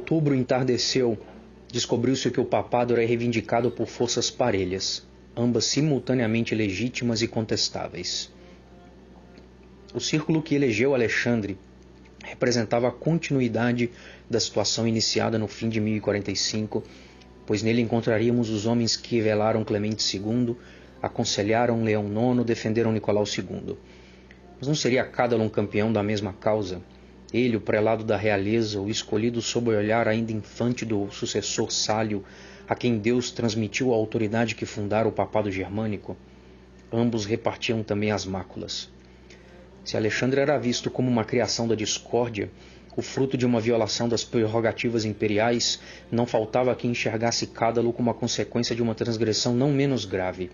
[0.09, 1.19] Outubro entardeceu,
[1.71, 8.31] descobriu-se que o papado era reivindicado por forças parelhas, ambas simultaneamente legítimas e contestáveis.
[9.93, 11.59] O círculo que elegeu Alexandre
[12.23, 13.91] representava a continuidade
[14.27, 16.83] da situação iniciada no fim de 1045,
[17.45, 20.55] pois nele encontraríamos os homens que velaram Clemente II,
[21.03, 23.77] aconselharam Leão IX, defenderam Nicolau II.
[24.57, 26.81] Mas não seria Cádalo um campeão da mesma causa?
[27.31, 32.23] Ele, o prelado da realeza, o escolhido sob o olhar ainda infante do sucessor Sálio,
[32.67, 36.17] a quem Deus transmitiu a autoridade que fundara o papado germânico,
[36.91, 38.89] ambos repartiam também as máculas.
[39.85, 42.51] Se Alexandre era visto como uma criação da discórdia,
[42.95, 45.79] o fruto de uma violação das prerrogativas imperiais,
[46.11, 50.51] não faltava quem enxergasse Cádalo como a consequência de uma transgressão não menos grave.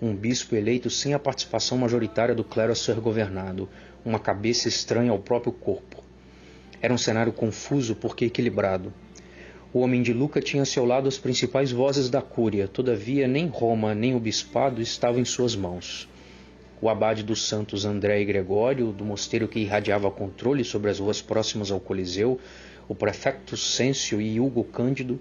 [0.00, 3.68] Um bispo eleito sem a participação majoritária do clero a ser governado,
[4.04, 6.05] uma cabeça estranha ao próprio corpo.
[6.80, 8.92] Era um cenário confuso porque equilibrado.
[9.72, 13.46] O homem de Luca tinha a seu lado as principais vozes da cúria, todavia nem
[13.46, 16.08] Roma nem o bispado estavam em suas mãos.
[16.80, 21.22] O abade dos santos André e Gregório, do mosteiro que irradiava controle sobre as ruas
[21.22, 22.38] próximas ao Coliseu,
[22.86, 25.18] o prefecto Sêncio e Hugo Cândido,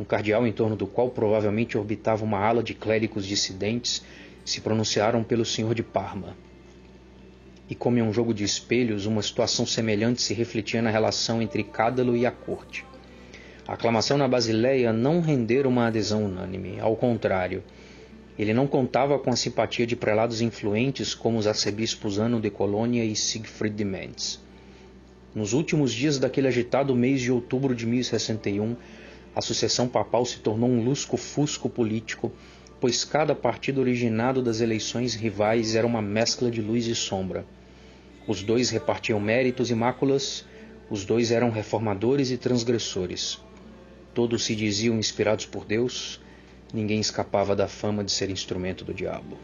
[0.00, 4.02] um cardeal em torno do qual provavelmente orbitava uma ala de clérigos dissidentes,
[4.44, 6.34] se pronunciaram pelo senhor de Parma
[7.68, 11.62] e como em um jogo de espelhos, uma situação semelhante se refletia na relação entre
[11.62, 12.84] Cádalo e a corte.
[13.66, 17.64] A aclamação na Basileia não rendera uma adesão unânime, ao contrário.
[18.38, 23.04] Ele não contava com a simpatia de prelados influentes como os arcebispos Ano de Colônia
[23.04, 24.40] e Siegfried de Mentz.
[25.34, 28.76] Nos últimos dias daquele agitado mês de outubro de 1061,
[29.34, 32.30] a sucessão papal se tornou um lusco-fusco político,
[32.84, 37.46] pois cada partido originado das eleições rivais era uma mescla de luz e sombra.
[38.28, 40.44] Os dois repartiam méritos e máculas,
[40.90, 43.40] os dois eram reformadores e transgressores.
[44.12, 46.20] Todos se diziam inspirados por Deus,
[46.74, 49.38] ninguém escapava da fama de ser instrumento do diabo.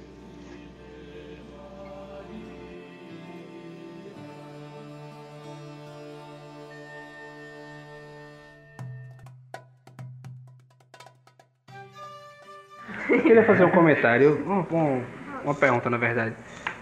[13.10, 15.02] Eu queria fazer um comentário, um, um,
[15.44, 16.34] uma pergunta na verdade.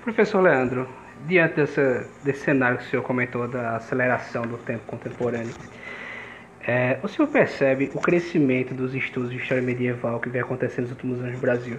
[0.02, 0.88] Professor Leandro,
[1.26, 5.54] diante dessa, desse cenário que o senhor comentou da aceleração do tempo contemporâneo,
[6.66, 10.92] é, o senhor percebe o crescimento dos estudos de história medieval que vem acontecendo nos
[10.92, 11.78] últimos anos no Brasil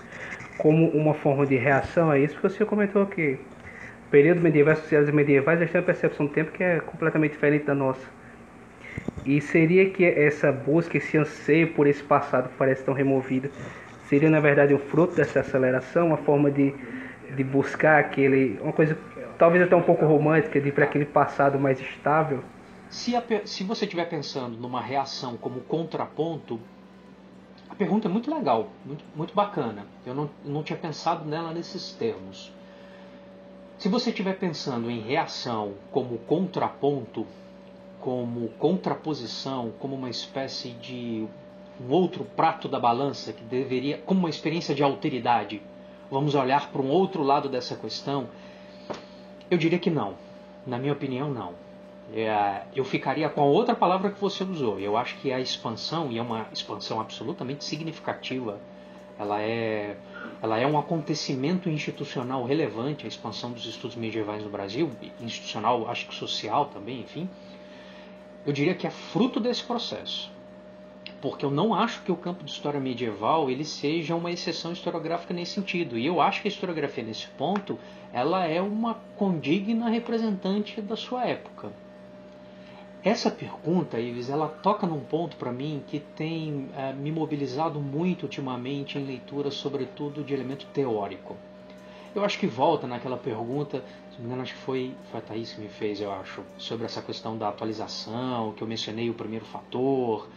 [0.60, 2.34] como uma forma de reação a isso?
[2.34, 3.39] Porque o senhor comentou que
[4.08, 7.32] o período medieval, as sociedades medievais, eles têm uma percepção do tempo que é completamente
[7.32, 8.06] diferente da nossa.
[9.26, 13.50] E seria que essa busca, esse anseio por esse passado parece tão removido,
[14.10, 16.74] seria na verdade um fruto dessa aceleração, uma forma de,
[17.36, 18.97] de buscar aquele, uma coisa
[19.38, 22.43] talvez até um pouco romântica, de ir para aquele passado mais estável.
[22.89, 26.60] Se, a, se você estiver pensando numa reação como contraponto,
[27.70, 29.86] a pergunta é muito legal, muito, muito bacana.
[30.05, 32.51] Eu não, não tinha pensado nela nesses termos.
[33.78, 37.26] Se você estiver pensando em reação como contraponto,
[38.01, 41.28] como contraposição, como uma espécie de
[41.80, 45.61] um outro prato da balança que deveria, como uma experiência de alteridade.
[46.11, 48.27] Vamos olhar para um outro lado dessa questão?
[49.49, 50.15] Eu diria que não.
[50.65, 51.53] Na minha opinião, não.
[52.13, 54.80] É, eu ficaria com a outra palavra que você usou.
[54.80, 58.59] Eu acho que a expansão, e é uma expansão absolutamente significativa,
[59.17, 59.95] ela é,
[60.41, 64.89] ela é um acontecimento institucional relevante, a expansão dos estudos medievais no Brasil,
[65.21, 67.30] institucional, acho que social também, enfim.
[68.45, 70.32] Eu diria que é fruto desse processo
[71.22, 75.34] porque eu não acho que o campo de história medieval ele seja uma exceção historiográfica
[75.34, 75.97] nesse sentido.
[75.97, 77.78] E eu acho que a historiografia nesse ponto
[78.13, 81.72] ela é uma condigna representante da sua época.
[83.03, 88.24] Essa pergunta, Ives, ela toca num ponto para mim que tem é, me mobilizado muito
[88.24, 91.38] ultimamente em leituras, sobretudo de elemento teórico.
[92.13, 95.24] Eu acho que volta naquela pergunta, se não me engano, acho que foi, foi a
[95.24, 99.13] Thaís que me fez, eu acho, sobre essa questão da atualização, que eu mencionei o
[99.13, 100.28] primeiro fator,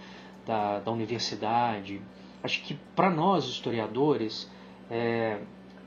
[0.46, 2.00] da, da universidade.
[2.42, 4.50] Acho que para nós historiadores,
[4.90, 5.40] é,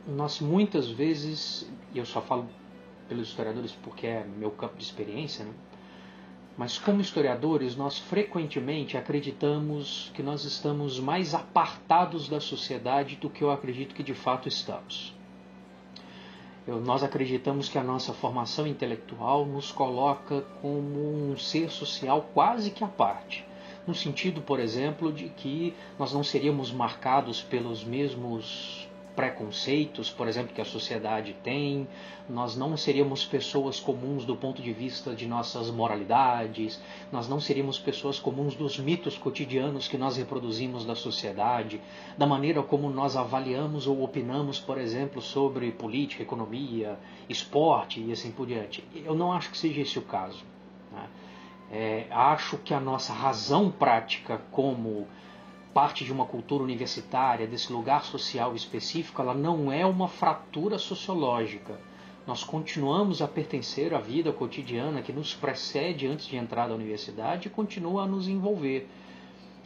[0.08, 2.48] nós muitas vezes, e eu só falo
[3.08, 5.54] pelos historiadores porque é meu campo de experiência, né?
[6.58, 13.44] mas como historiadores, nós frequentemente acreditamos que nós estamos mais apartados da sociedade do que
[13.44, 15.14] eu acredito que de fato estamos.
[16.66, 22.72] Eu, nós acreditamos que a nossa formação intelectual nos coloca como um ser social quase
[22.72, 23.46] que à parte
[23.88, 30.54] no sentido, por exemplo, de que nós não seríamos marcados pelos mesmos preconceitos, por exemplo,
[30.54, 31.88] que a sociedade tem,
[32.28, 36.82] nós não seríamos pessoas comuns do ponto de vista de nossas moralidades,
[37.12, 41.80] nós não seríamos pessoas comuns dos mitos cotidianos que nós reproduzimos da sociedade,
[42.18, 48.32] da maneira como nós avaliamos ou opinamos, por exemplo, sobre política, economia, esporte e assim
[48.32, 48.84] por diante.
[48.94, 50.55] Eu não acho que seja esse o caso.
[51.78, 55.06] É, acho que a nossa razão prática como
[55.74, 61.78] parte de uma cultura universitária, desse lugar social específico, ela não é uma fratura sociológica.
[62.26, 67.50] Nós continuamos a pertencer à vida cotidiana que nos precede antes de entrar na universidade
[67.50, 68.90] e continua a nos envolver.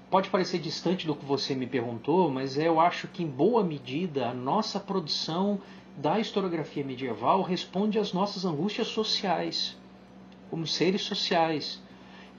[0.10, 4.30] Pode parecer distante do que você me perguntou, mas eu acho que, em boa medida,
[4.30, 5.62] a nossa produção
[5.96, 9.78] da historiografia medieval responde às nossas angústias sociais,
[10.50, 11.88] como seres sociais.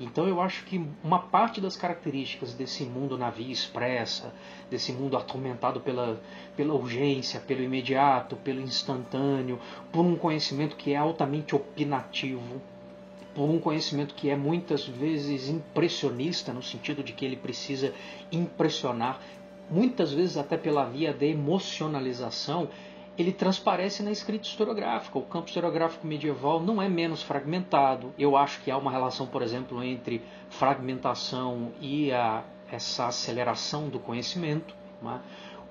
[0.01, 4.33] Então eu acho que uma parte das características desse mundo na via expressa,
[4.71, 6.19] desse mundo atormentado pela,
[6.57, 9.61] pela urgência, pelo imediato, pelo instantâneo,
[9.93, 12.63] por um conhecimento que é altamente opinativo,
[13.35, 17.93] por um conhecimento que é muitas vezes impressionista, no sentido de que ele precisa
[18.33, 19.21] impressionar,
[19.71, 22.71] muitas vezes até pela via de emocionalização,
[23.21, 25.19] ele transparece na escrita historiográfica.
[25.19, 28.13] O campo historiográfico medieval não é menos fragmentado.
[28.19, 32.43] Eu acho que há uma relação, por exemplo, entre fragmentação e a,
[32.73, 34.75] essa aceleração do conhecimento.
[35.03, 35.21] Né?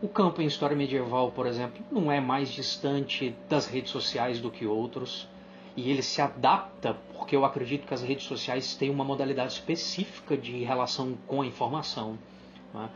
[0.02, 4.52] O campo em história medieval, por exemplo, não é mais distante das redes sociais do
[4.52, 5.28] que outros.
[5.76, 10.38] E ele se adapta, porque eu acredito que as redes sociais têm uma modalidade específica
[10.38, 12.18] de relação com a informação.
[12.74, 12.90] Né?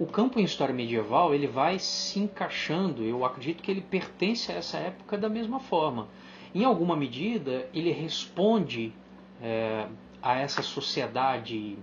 [0.00, 4.54] O campo em história medieval ele vai se encaixando, eu acredito que ele pertence a
[4.54, 6.08] essa época da mesma forma.
[6.54, 8.94] Em alguma medida, ele responde
[9.42, 9.86] é,
[10.22, 11.76] a essa sociedade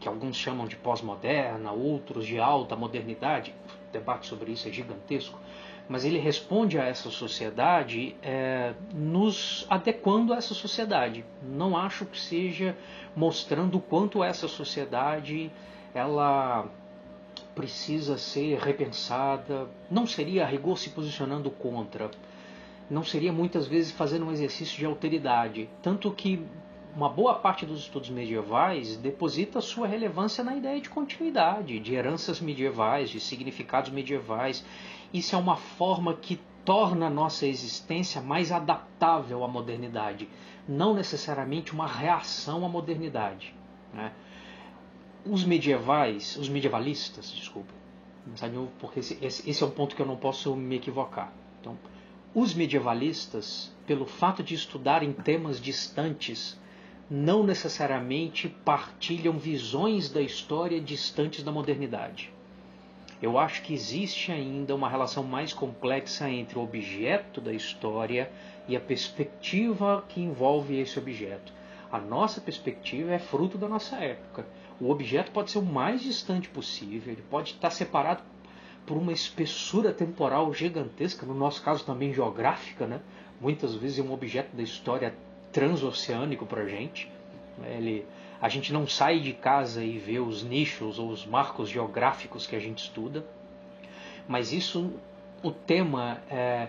[0.00, 3.54] que alguns chamam de pós-moderna, outros de alta modernidade,
[3.88, 5.38] o debate sobre isso é gigantesco,
[5.88, 11.24] mas ele responde a essa sociedade é, nos adequando a essa sociedade.
[11.40, 12.76] Não acho que seja
[13.14, 15.52] mostrando o quanto essa sociedade
[15.94, 16.68] ela
[17.54, 19.68] precisa ser repensada.
[19.90, 22.10] Não seria a rigor se posicionando contra.
[22.90, 25.68] Não seria muitas vezes fazendo um exercício de alteridade.
[25.82, 26.44] Tanto que
[26.94, 32.40] uma boa parte dos estudos medievais deposita sua relevância na ideia de continuidade, de heranças
[32.40, 34.64] medievais, de significados medievais.
[35.12, 40.28] Isso é uma forma que torna a nossa existência mais adaptável à modernidade,
[40.66, 43.54] não necessariamente uma reação à modernidade.
[43.92, 44.12] Né?
[45.26, 47.72] Os medievais, os medievalistas, desculpa,
[48.78, 51.32] porque esse, esse, esse é um ponto que eu não posso me equivocar.
[51.60, 51.78] Então,
[52.34, 56.58] os medievalistas, pelo fato de estudarem temas distantes,
[57.10, 62.32] não necessariamente partilham visões da história distantes da modernidade.
[63.22, 68.30] Eu acho que existe ainda uma relação mais complexa entre o objeto da história
[68.68, 71.52] e a perspectiva que envolve esse objeto.
[71.90, 74.46] A nossa perspectiva é fruto da nossa época
[74.80, 78.22] o objeto pode ser o mais distante possível, ele pode estar separado
[78.86, 83.00] por uma espessura temporal gigantesca, no nosso caso também geográfica, né?
[83.40, 85.14] muitas vezes é um objeto da história
[85.52, 87.10] transoceânico para a gente.
[87.64, 88.04] Ele,
[88.40, 92.56] a gente não sai de casa e vê os nichos ou os marcos geográficos que
[92.56, 93.24] a gente estuda,
[94.26, 94.92] mas isso,
[95.42, 96.68] o tema, é,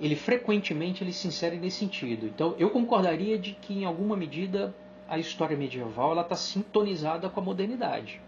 [0.00, 2.26] ele frequentemente ele se insere nesse sentido.
[2.26, 4.74] Então, eu concordaria de que, em alguma medida,
[5.10, 8.22] a história medieval está sintonizada com a modernidade.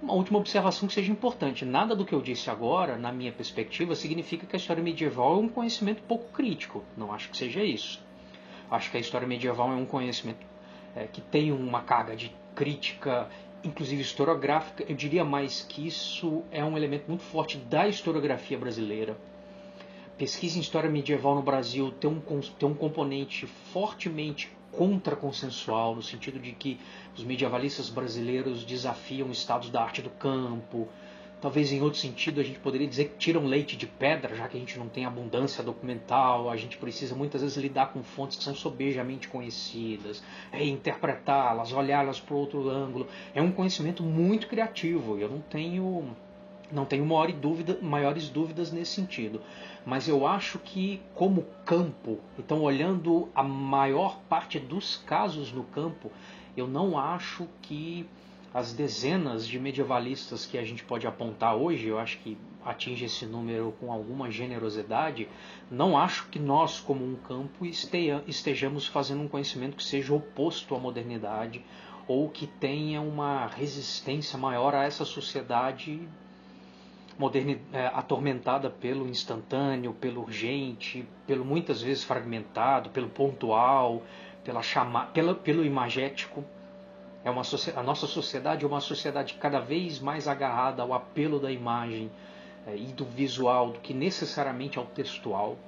[0.00, 3.96] Uma última observação que seja importante: nada do que eu disse agora, na minha perspectiva,
[3.96, 6.84] significa que a história medieval é um conhecimento pouco crítico.
[6.96, 8.00] Não acho que seja isso.
[8.70, 10.46] Acho que a história medieval é um conhecimento
[10.94, 13.28] é, que tem uma carga de crítica,
[13.64, 14.84] inclusive historiográfica.
[14.88, 19.18] Eu diria mais que isso é um elemento muito forte da historiografia brasileira.
[20.16, 26.38] Pesquisa em história medieval no Brasil tem um, tem um componente fortemente contraconsensual, no sentido
[26.38, 26.78] de que
[27.16, 30.88] os medievalistas brasileiros desafiam estados da arte do campo.
[31.40, 34.58] Talvez em outro sentido a gente poderia dizer que tiram leite de pedra, já que
[34.58, 38.44] a gente não tem abundância documental, a gente precisa muitas vezes lidar com fontes que
[38.44, 43.08] são sobejamente conhecidas, reinterpretá-las, olhá-las por outro ângulo.
[43.34, 46.14] É um conhecimento muito criativo, eu não tenho
[46.72, 49.40] não tenho maior dúvida, maiores dúvidas nesse sentido.
[49.84, 56.10] Mas eu acho que, como campo, então olhando a maior parte dos casos no campo,
[56.56, 58.06] eu não acho que
[58.52, 63.24] as dezenas de medievalistas que a gente pode apontar hoje, eu acho que atinge esse
[63.24, 65.28] número com alguma generosidade,
[65.70, 70.78] não acho que nós, como um campo, estejamos fazendo um conhecimento que seja oposto à
[70.78, 71.64] modernidade
[72.08, 76.00] ou que tenha uma resistência maior a essa sociedade
[77.20, 84.02] moderni, é, atormentada pelo instantâneo, pelo urgente, pelo muitas vezes fragmentado, pelo pontual,
[84.42, 86.42] pela chama, pela, pelo imagético.
[87.22, 87.42] É uma,
[87.76, 92.10] a nossa sociedade é uma sociedade cada vez mais agarrada ao apelo da imagem
[92.66, 95.58] é, e do visual do que necessariamente ao textual.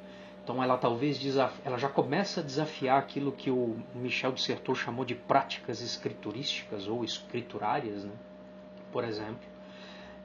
[0.42, 1.20] Então ela talvez
[1.64, 6.88] ela já começa a desafiar aquilo que o Michel de Certeau chamou de práticas escriturísticas
[6.88, 8.12] ou escriturárias, né?
[8.90, 9.51] por exemplo.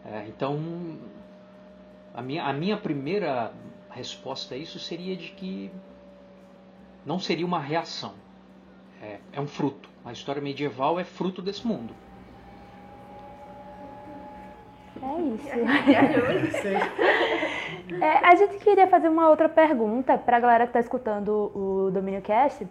[0.08, 0.58] É, então,
[2.14, 3.51] a minha, a minha primeira
[3.89, 5.70] resposta a isso seria de que
[7.05, 8.14] não seria uma reação,
[9.01, 9.89] é, é um fruto.
[10.05, 11.93] A história medieval é fruto desse mundo.
[15.01, 15.47] É isso.
[18.01, 21.91] é, a gente queria fazer uma outra pergunta para a galera que está escutando o
[21.91, 22.66] Domínio Cast.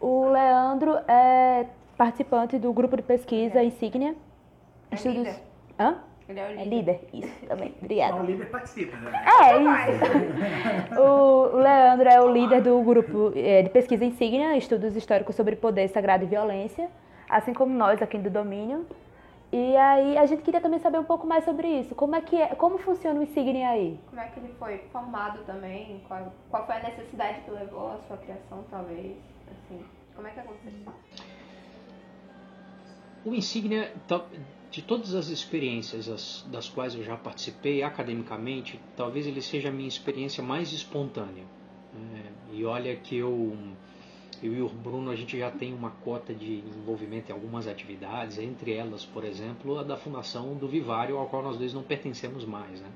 [0.00, 1.66] O Leandro é
[1.96, 4.16] participante do grupo de pesquisa Insígnia.
[4.90, 5.18] É Estudos...
[5.18, 5.42] líder.
[5.78, 5.98] Hã?
[6.28, 6.60] Ele é o líder.
[6.60, 7.00] É líder?
[7.12, 7.74] Isso, também.
[7.82, 8.12] Obrigada.
[8.12, 9.24] Então, o líder participa, né?
[9.42, 11.00] É, isso.
[11.00, 15.88] o Leandro é o líder do grupo é, de pesquisa Insígnia, estudos históricos sobre poder,
[15.88, 16.88] sagrado e violência,
[17.28, 18.86] assim como nós aqui do Domínio.
[19.52, 21.94] E aí a gente queria também saber um pouco mais sobre isso.
[21.94, 24.00] Como é que é, como funciona o Insígnia aí?
[24.08, 26.02] Como é que ele foi formado também?
[26.08, 29.16] Qual, qual foi a necessidade que levou à sua criação, talvez?
[29.48, 29.84] Assim,
[30.16, 30.92] como é que aconteceu?
[33.24, 33.92] O Insígnia
[34.74, 39.72] de todas as experiências das, das quais eu já participei academicamente, talvez ele seja a
[39.72, 41.44] minha experiência mais espontânea.
[41.94, 43.56] É, e olha que eu,
[44.42, 48.36] eu e o Bruno, a gente já tem uma cota de envolvimento em algumas atividades,
[48.36, 52.44] entre elas, por exemplo, a da fundação do Vivário, ao qual nós dois não pertencemos
[52.44, 52.80] mais.
[52.80, 52.88] Né?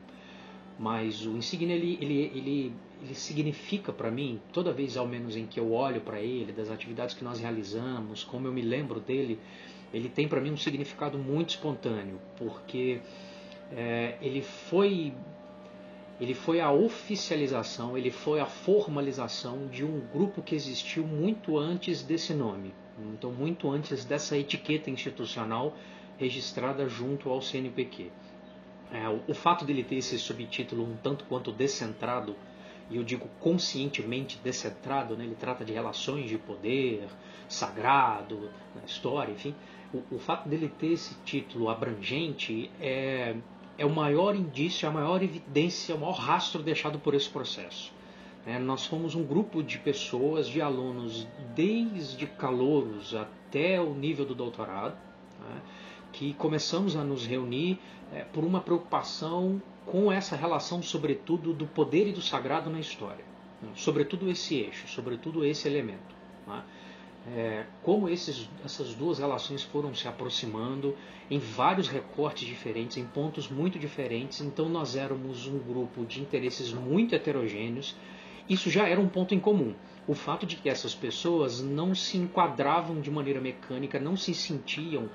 [0.76, 5.46] Mas o Insignia, ele, ele, ele, ele significa para mim, toda vez ao menos em
[5.46, 9.38] que eu olho para ele, das atividades que nós realizamos, como eu me lembro dele,
[9.92, 13.00] ele tem para mim um significado muito espontâneo, porque
[13.72, 15.12] é, ele foi
[16.20, 22.02] ele foi a oficialização, ele foi a formalização de um grupo que existiu muito antes
[22.02, 22.74] desse nome,
[23.14, 25.76] então muito antes dessa etiqueta institucional
[26.18, 28.10] registrada junto ao CNPq.
[28.90, 32.34] É, o, fato dele ter esse subtítulo um tanto quanto descentrado,
[32.90, 37.06] e eu digo conscientemente descentrado, né, ele trata de relações de poder,
[37.48, 38.50] sagrado,
[38.86, 39.54] história, enfim,
[39.92, 43.36] o, o fato dele ter esse título abrangente é,
[43.76, 47.92] é o maior indício, a maior evidência, o maior rastro deixado por esse processo.
[48.46, 54.34] É, nós fomos um grupo de pessoas, de alunos, desde calouros até o nível do
[54.34, 54.96] doutorado,
[55.40, 55.60] né,
[56.12, 57.78] que começamos a nos reunir
[58.12, 63.24] é, por uma preocupação com essa relação, sobretudo, do poder e do sagrado na história.
[63.60, 66.16] Né, sobretudo esse eixo, sobretudo esse elemento.
[66.46, 66.62] Né
[67.36, 70.96] é, como esses, essas duas relações foram se aproximando
[71.30, 74.40] em vários recortes diferentes, em pontos muito diferentes.
[74.40, 77.94] Então nós éramos um grupo de interesses muito heterogêneos.
[78.48, 79.74] Isso já era um ponto em comum.
[80.06, 85.10] O fato de que essas pessoas não se enquadravam de maneira mecânica, não se sentiam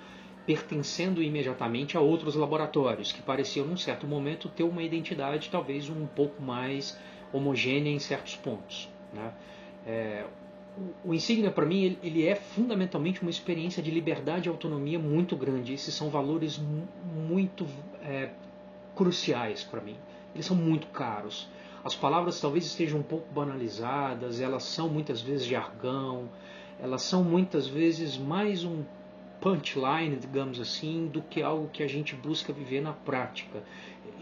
[0.46, 6.06] pertencendo imediatamente a outros laboratórios, que pareciam, num certo momento, ter uma identidade talvez um
[6.06, 7.00] pouco mais
[7.32, 8.90] homogênea em certos pontos.
[9.14, 9.34] Né?
[9.88, 10.26] É,
[11.06, 15.36] o, insígnia para mim ele, ele, é fundamentalmente uma experiência de liberdade e autonomia muito
[15.36, 15.74] grande.
[15.74, 16.60] Esses são valores
[17.28, 17.68] muito
[18.02, 18.32] é,
[18.96, 19.96] cruciais para mim.
[20.34, 21.48] Eles são muito caros.
[21.84, 26.30] As palavras talvez estejam um pouco banalizadas, elas são muitas vezes jargão,
[26.80, 28.84] elas são muitas vezes mais um
[29.42, 33.62] punchline, digamos assim, do que algo que a gente busca viver na prática.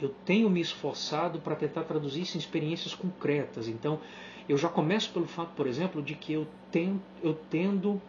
[0.02, 3.68] Eu tenho me esforçado para tentar traduzir isso em experiências concretas.
[3.68, 4.00] Então,
[4.52, 8.02] eu já começo pelo fato, por exemplo, de que eu tendo, eu tendo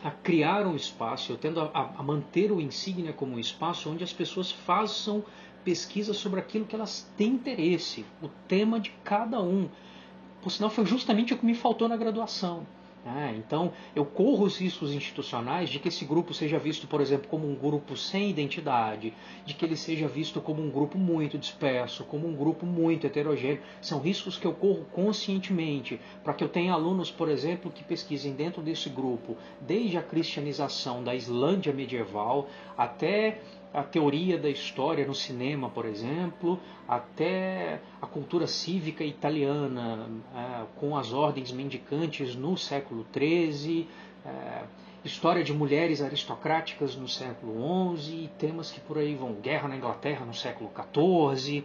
[0.00, 4.04] a criar um espaço, eu tendo a, a manter o insígnia como um espaço onde
[4.04, 5.24] as pessoas façam
[5.64, 9.68] pesquisa sobre aquilo que elas têm interesse, o tema de cada um.
[10.40, 12.64] Por sinal, foi justamente o que me faltou na graduação.
[13.04, 17.26] É, então, eu corro os riscos institucionais de que esse grupo seja visto, por exemplo,
[17.28, 19.12] como um grupo sem identidade,
[19.44, 23.60] de que ele seja visto como um grupo muito disperso, como um grupo muito heterogêneo.
[23.80, 28.34] São riscos que eu corro conscientemente, para que eu tenha alunos, por exemplo, que pesquisem
[28.34, 32.48] dentro desse grupo, desde a cristianização da Islândia medieval
[32.78, 33.40] até
[33.72, 40.96] a teoria da história no cinema, por exemplo, até a cultura cívica italiana, é, com
[40.96, 43.88] as ordens mendicantes no século XIII,
[44.26, 44.62] é,
[45.04, 50.24] história de mulheres aristocráticas no século XI, temas que por aí vão, guerra na Inglaterra
[50.24, 51.64] no século XIV,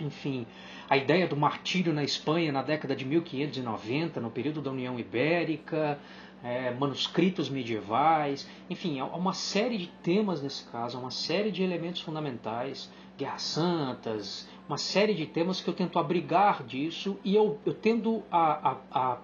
[0.00, 0.46] enfim,
[0.88, 5.98] a ideia do martírio na Espanha na década de 1590, no período da União Ibérica,
[6.42, 11.62] é, manuscritos medievais, enfim, há uma série de temas nesse caso, há uma série de
[11.62, 17.58] elementos fundamentais, guerras santas, uma série de temas que eu tento abrigar disso e eu,
[17.66, 19.18] eu tendo a, a, a,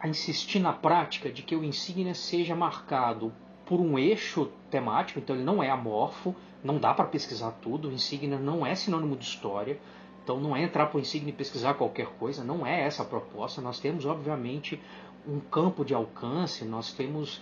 [0.00, 3.32] a insistir na prática de que o insígnia seja marcado
[3.66, 7.92] por um eixo temático, então ele não é amorfo, não dá para pesquisar tudo, o
[7.92, 9.80] insígnia não é sinônimo de história,
[10.22, 13.06] então não é entrar para o insígnia e pesquisar qualquer coisa, não é essa a
[13.06, 13.60] proposta.
[13.60, 14.80] Nós temos, obviamente,
[15.26, 17.40] um campo de alcance, nós temos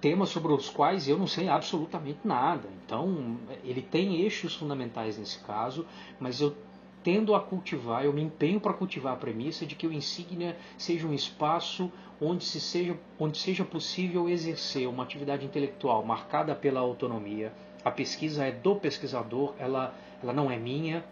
[0.00, 2.68] temas sobre os quais eu não sei absolutamente nada.
[2.84, 5.86] Então, ele tem eixos fundamentais nesse caso,
[6.18, 6.54] mas eu
[7.02, 11.06] tendo a cultivar, eu me empenho para cultivar a premissa de que o insígnia seja
[11.06, 11.90] um espaço
[12.20, 17.52] onde, se seja, onde seja possível exercer uma atividade intelectual marcada pela autonomia.
[17.84, 21.04] A pesquisa é do pesquisador, ela, ela não é minha.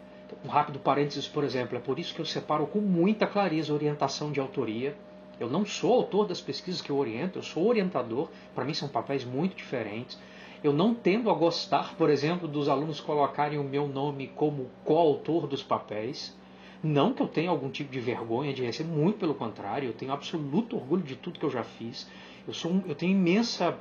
[0.45, 4.31] Um rápido parênteses, por exemplo, é por isso que eu separo com muita clareza orientação
[4.31, 4.97] de autoria
[5.41, 8.29] eu não sou autor das pesquisas que eu oriento, eu sou orientador.
[8.55, 10.19] Para mim são papéis muito diferentes.
[10.63, 15.47] Eu não tendo a gostar, por exemplo, dos alunos colocarem o meu nome como coautor
[15.47, 16.39] dos papéis.
[16.83, 20.13] Não que eu tenha algum tipo de vergonha de receber, muito pelo contrário, eu tenho
[20.13, 22.07] absoluto orgulho de tudo que eu já fiz.
[22.47, 23.79] Eu, sou, eu tenho imensa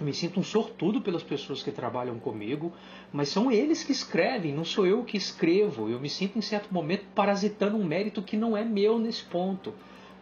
[0.00, 2.72] eu me sinto um sortudo pelas pessoas que trabalham comigo,
[3.12, 5.90] mas são eles que escrevem, não sou eu que escrevo.
[5.90, 9.74] Eu me sinto em certo momento parasitando um mérito que não é meu nesse ponto.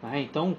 [0.03, 0.20] Né?
[0.20, 0.57] Então,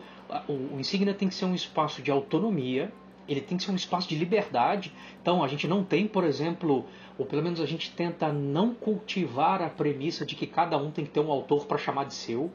[0.47, 2.91] o, o Insignia tem que ser um espaço de autonomia,
[3.27, 4.91] ele tem que ser um espaço de liberdade.
[5.21, 6.85] Então, a gente não tem, por exemplo,
[7.17, 11.05] ou pelo menos a gente tenta não cultivar a premissa de que cada um tem
[11.05, 12.51] que ter um autor para chamar de seu.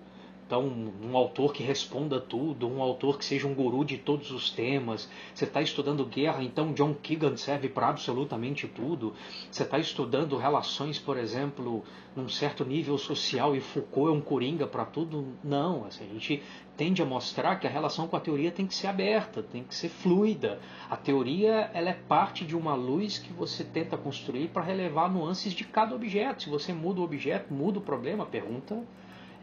[0.54, 4.50] Então, um autor que responda tudo, um autor que seja um guru de todos os
[4.50, 5.10] temas.
[5.34, 9.14] Você está estudando guerra, então John Keegan serve para absolutamente tudo.
[9.50, 11.82] Você está estudando relações, por exemplo,
[12.14, 15.26] num certo nível social e Foucault é um coringa para tudo.
[15.42, 16.40] Não, assim, a gente
[16.76, 19.74] tende a mostrar que a relação com a teoria tem que ser aberta, tem que
[19.74, 20.60] ser fluida.
[20.88, 25.52] A teoria ela é parte de uma luz que você tenta construir para relevar nuances
[25.52, 26.44] de cada objeto.
[26.44, 28.84] Se você muda o objeto, muda o problema, pergunta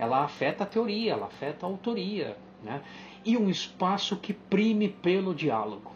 [0.02, 2.36] ela afeta a teoria, ela afeta a autoria.
[2.64, 2.82] Né?
[3.24, 5.92] E um espaço que prime pelo diálogo.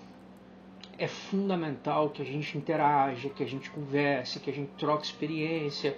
[0.95, 5.97] É fundamental que a gente interaja, que a gente converse, que a gente troque experiência.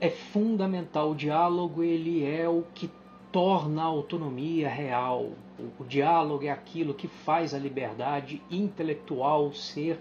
[0.00, 1.10] É fundamental.
[1.10, 2.90] O diálogo ele é o que
[3.30, 5.32] torna a autonomia real.
[5.58, 10.00] O, o diálogo é aquilo que faz a liberdade intelectual ser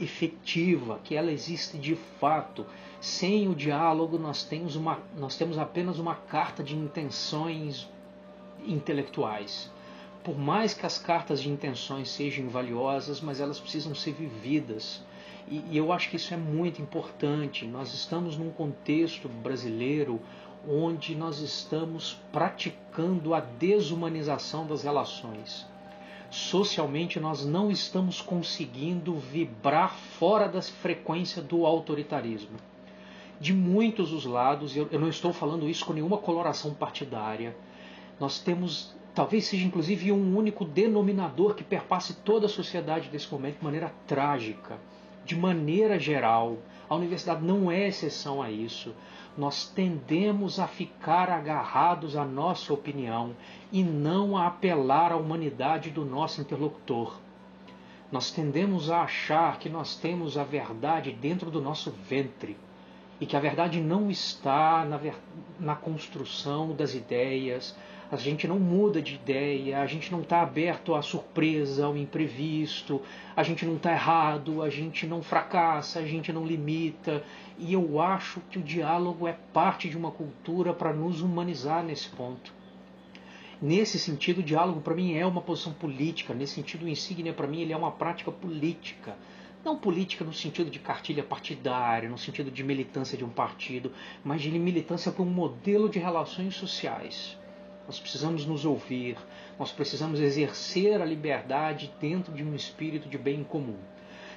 [0.00, 2.64] efetiva, que ela existe de fato.
[3.00, 7.88] Sem o diálogo, nós temos, uma, nós temos apenas uma carta de intenções
[8.66, 9.70] intelectuais.
[10.24, 15.00] Por mais que as cartas de intenções sejam valiosas, mas elas precisam ser vividas.
[15.46, 17.64] E, e eu acho que isso é muito importante.
[17.66, 20.20] Nós estamos num contexto brasileiro
[20.68, 25.64] onde nós estamos praticando a desumanização das relações
[26.30, 32.58] socialmente nós não estamos conseguindo vibrar fora da frequência do autoritarismo
[33.40, 37.56] de muitos os lados, eu, eu não estou falando isso com nenhuma coloração partidária.
[38.18, 43.58] Nós temos, talvez seja inclusive um único denominador que perpasse toda a sociedade desse momento
[43.58, 44.78] de maneira trágica,
[45.24, 46.58] de maneira geral.
[46.88, 48.94] A universidade não é exceção a isso.
[49.36, 53.36] nós tendemos a ficar agarrados à nossa opinião
[53.70, 57.20] e não a apelar à humanidade do nosso interlocutor.
[58.10, 62.56] Nós tendemos a achar que nós temos a verdade dentro do nosso ventre
[63.20, 65.00] e que a verdade não está na,
[65.58, 67.76] na construção das ideias,
[68.10, 73.02] a gente não muda de ideia, a gente não está aberto à surpresa, ao imprevisto,
[73.36, 77.22] a gente não está errado, a gente não fracassa, a gente não limita.
[77.58, 82.08] E eu acho que o diálogo é parte de uma cultura para nos humanizar nesse
[82.08, 82.56] ponto.
[83.60, 86.32] Nesse sentido, o diálogo para mim é uma posição política.
[86.32, 89.16] Nesse sentido, o insígnia para mim ele é uma prática política.
[89.68, 93.92] Não política no sentido de cartilha partidária, no sentido de militância de um partido,
[94.24, 97.36] mas de militância para um modelo de relações sociais
[97.86, 99.16] nós precisamos nos ouvir,
[99.58, 103.78] nós precisamos exercer a liberdade dentro de um espírito de bem comum.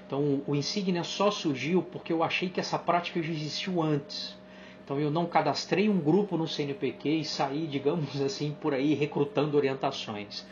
[0.08, 4.38] Então, o insígnia só surgiu porque eu achei que essa prática já existiu antes.
[4.84, 9.58] Então, eu não cadastrei um grupo no CNPq e saí, digamos assim, por aí recrutando
[9.58, 10.46] orientações.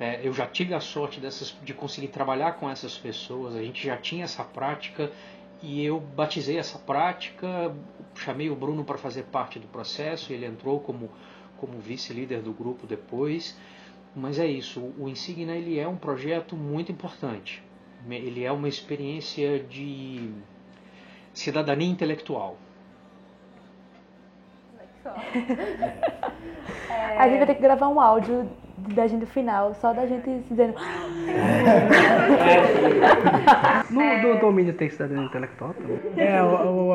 [0.00, 3.86] É, eu já tive a sorte dessas, de conseguir trabalhar com essas pessoas, a gente
[3.86, 5.10] já tinha essa prática
[5.62, 7.72] e eu batizei essa prática,
[8.14, 11.10] chamei o Bruno para fazer parte do processo, ele entrou como
[11.62, 13.56] como vice-líder do grupo depois.
[14.16, 17.62] Mas é isso, o Insignia ele é um projeto muito importante.
[18.10, 20.34] Ele é uma experiência de
[21.32, 22.56] cidadania intelectual.
[26.88, 27.18] É...
[27.18, 28.48] A gente vai ter que gravar um áudio
[28.94, 30.74] da gente final, só da gente dizendo.
[33.90, 36.00] no do domínio tem cidadania intelectual também.
[36.16, 36.92] É, o, o,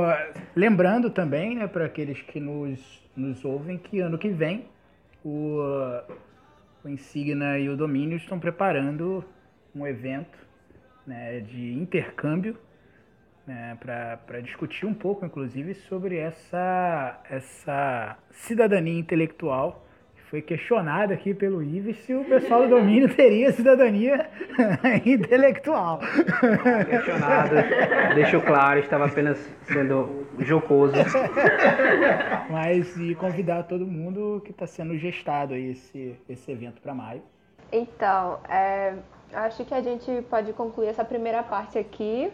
[0.55, 4.65] lembrando também, né, para aqueles que nos nos ouvem que ano que vem
[5.25, 5.57] o,
[6.83, 9.25] o Insignia e o Domínio estão preparando
[9.75, 10.37] um evento
[11.05, 12.57] né, de intercâmbio
[13.45, 19.86] né, para discutir um pouco, inclusive, sobre essa, essa cidadania intelectual
[20.29, 24.29] foi questionado aqui pelo Ives se o pessoal do domínio teria cidadania
[25.05, 25.99] intelectual.
[26.89, 27.55] Questionado,
[28.13, 30.93] deixou claro, estava apenas sendo jocoso.
[32.49, 37.21] Mas e convidar todo mundo que está sendo gestado aí esse, esse evento para maio.
[37.71, 38.95] Então, é,
[39.33, 42.29] acho que a gente pode concluir essa primeira parte aqui.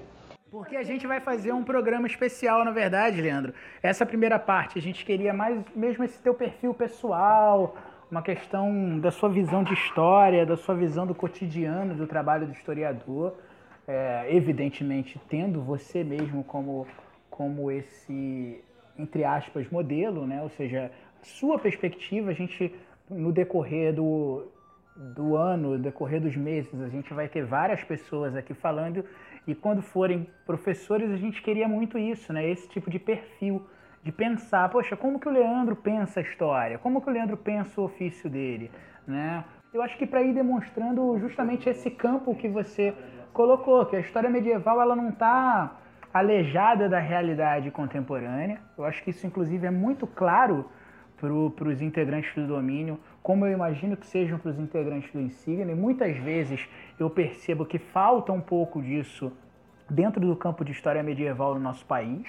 [0.54, 3.56] Porque a gente vai fazer um programa especial, na verdade, Leandro.
[3.82, 7.76] Essa primeira parte, a gente queria mais mesmo esse teu perfil pessoal,
[8.12, 12.54] uma questão da sua visão de história, da sua visão do cotidiano do trabalho do
[12.54, 13.34] historiador.
[13.88, 16.86] É, evidentemente, tendo você mesmo como,
[17.32, 18.64] como esse,
[18.96, 20.40] entre aspas, modelo, né?
[20.44, 20.92] ou seja,
[21.24, 22.72] sua perspectiva, a gente,
[23.10, 24.46] no decorrer do,
[24.96, 29.04] do ano, no decorrer dos meses, a gente vai ter várias pessoas aqui falando
[29.46, 32.48] e quando forem professores, a gente queria muito isso, né?
[32.48, 33.66] Esse tipo de perfil
[34.04, 36.78] de pensar, poxa, como que o Leandro pensa a história?
[36.78, 38.70] Como que o Leandro pensa o ofício dele,
[39.08, 39.44] né?
[39.74, 42.94] Eu acho que para ir demonstrando justamente esse campo que você
[43.34, 45.78] colocou, que a história medieval ela não está
[46.14, 48.62] alejada da realidade contemporânea.
[48.78, 50.70] Eu acho que isso inclusive é muito claro
[51.18, 55.72] para os integrantes do domínio, como eu imagino que sejam para os integrantes do Insignia,
[55.72, 56.68] e muitas vezes
[57.00, 59.32] eu percebo que falta um pouco disso
[59.90, 62.28] dentro do campo de história medieval no nosso país,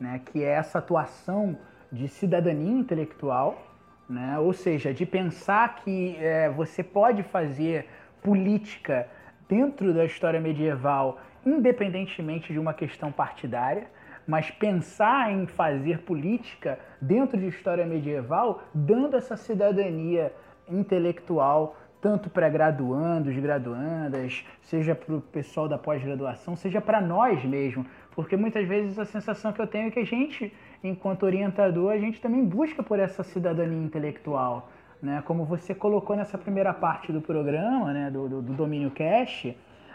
[0.00, 1.56] né, que é essa atuação
[1.92, 3.62] de cidadania intelectual,
[4.08, 7.86] né, ou seja, de pensar que é, você pode fazer
[8.20, 9.08] política
[9.48, 13.86] dentro da história medieval, independentemente de uma questão partidária
[14.26, 20.32] mas pensar em fazer política dentro de história medieval, dando essa cidadania
[20.68, 27.86] intelectual tanto para graduandos, graduandas, seja para o pessoal da pós-graduação, seja para nós mesmo,
[28.10, 30.52] porque muitas vezes a sensação que eu tenho é que a gente,
[30.82, 34.68] enquanto orientador, a gente também busca por essa cidadania intelectual,
[35.00, 35.22] né?
[35.24, 39.54] Como você colocou nessa primeira parte do programa, né, do, do, do domínio cash,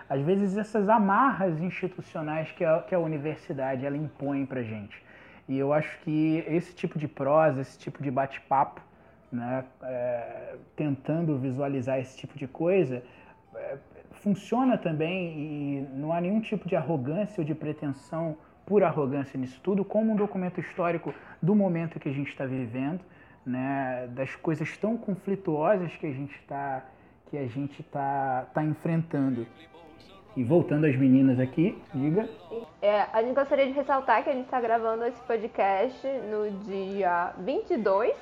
[0.10, 5.02] às vezes essas amarras institucionais que a, que a universidade ela impõe para gente.
[5.48, 8.82] E eu acho que esse tipo de prosa, esse tipo de bate-papo,
[9.32, 13.04] né, é, tentando visualizar esse tipo de coisa,
[13.56, 13.78] é,
[14.12, 19.60] funciona também e não há nenhum tipo de arrogância ou de pretensão por arrogância nisso
[19.64, 23.00] tudo, como um documento histórico do momento que a gente está vivendo,
[23.46, 26.84] né, das coisas tão conflituosas que a gente está
[27.30, 29.46] que a gente tá, tá enfrentando.
[30.38, 32.30] E voltando às meninas aqui, diga.
[32.82, 37.34] É, a gente gostaria de ressaltar que a gente está gravando esse podcast no dia
[37.40, 38.16] 22,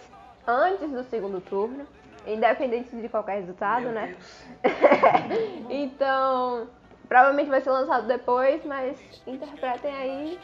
[0.47, 1.85] antes do segundo turno,
[2.25, 4.15] independente de qualquer resultado, Meu né?
[5.69, 6.67] então,
[7.07, 8.97] Provavelmente vai ser lançado depois, mas
[9.27, 10.39] interpretem aí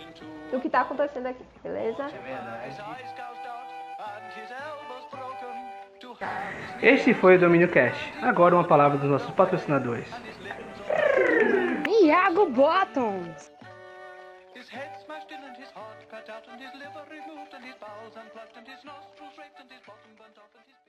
[0.54, 2.08] o que tá acontecendo aqui, beleza?
[6.82, 8.14] Este foi o Domínio Cash.
[8.22, 10.08] Agora uma palavra dos nossos patrocinadores.
[12.32, 13.52] Iago Bottoms.
[14.56, 17.76] His head smashed in and his heart cut out and his liver removed and his
[17.76, 20.81] bowels unplugged and his nostrils raped and his bottom burnt off and his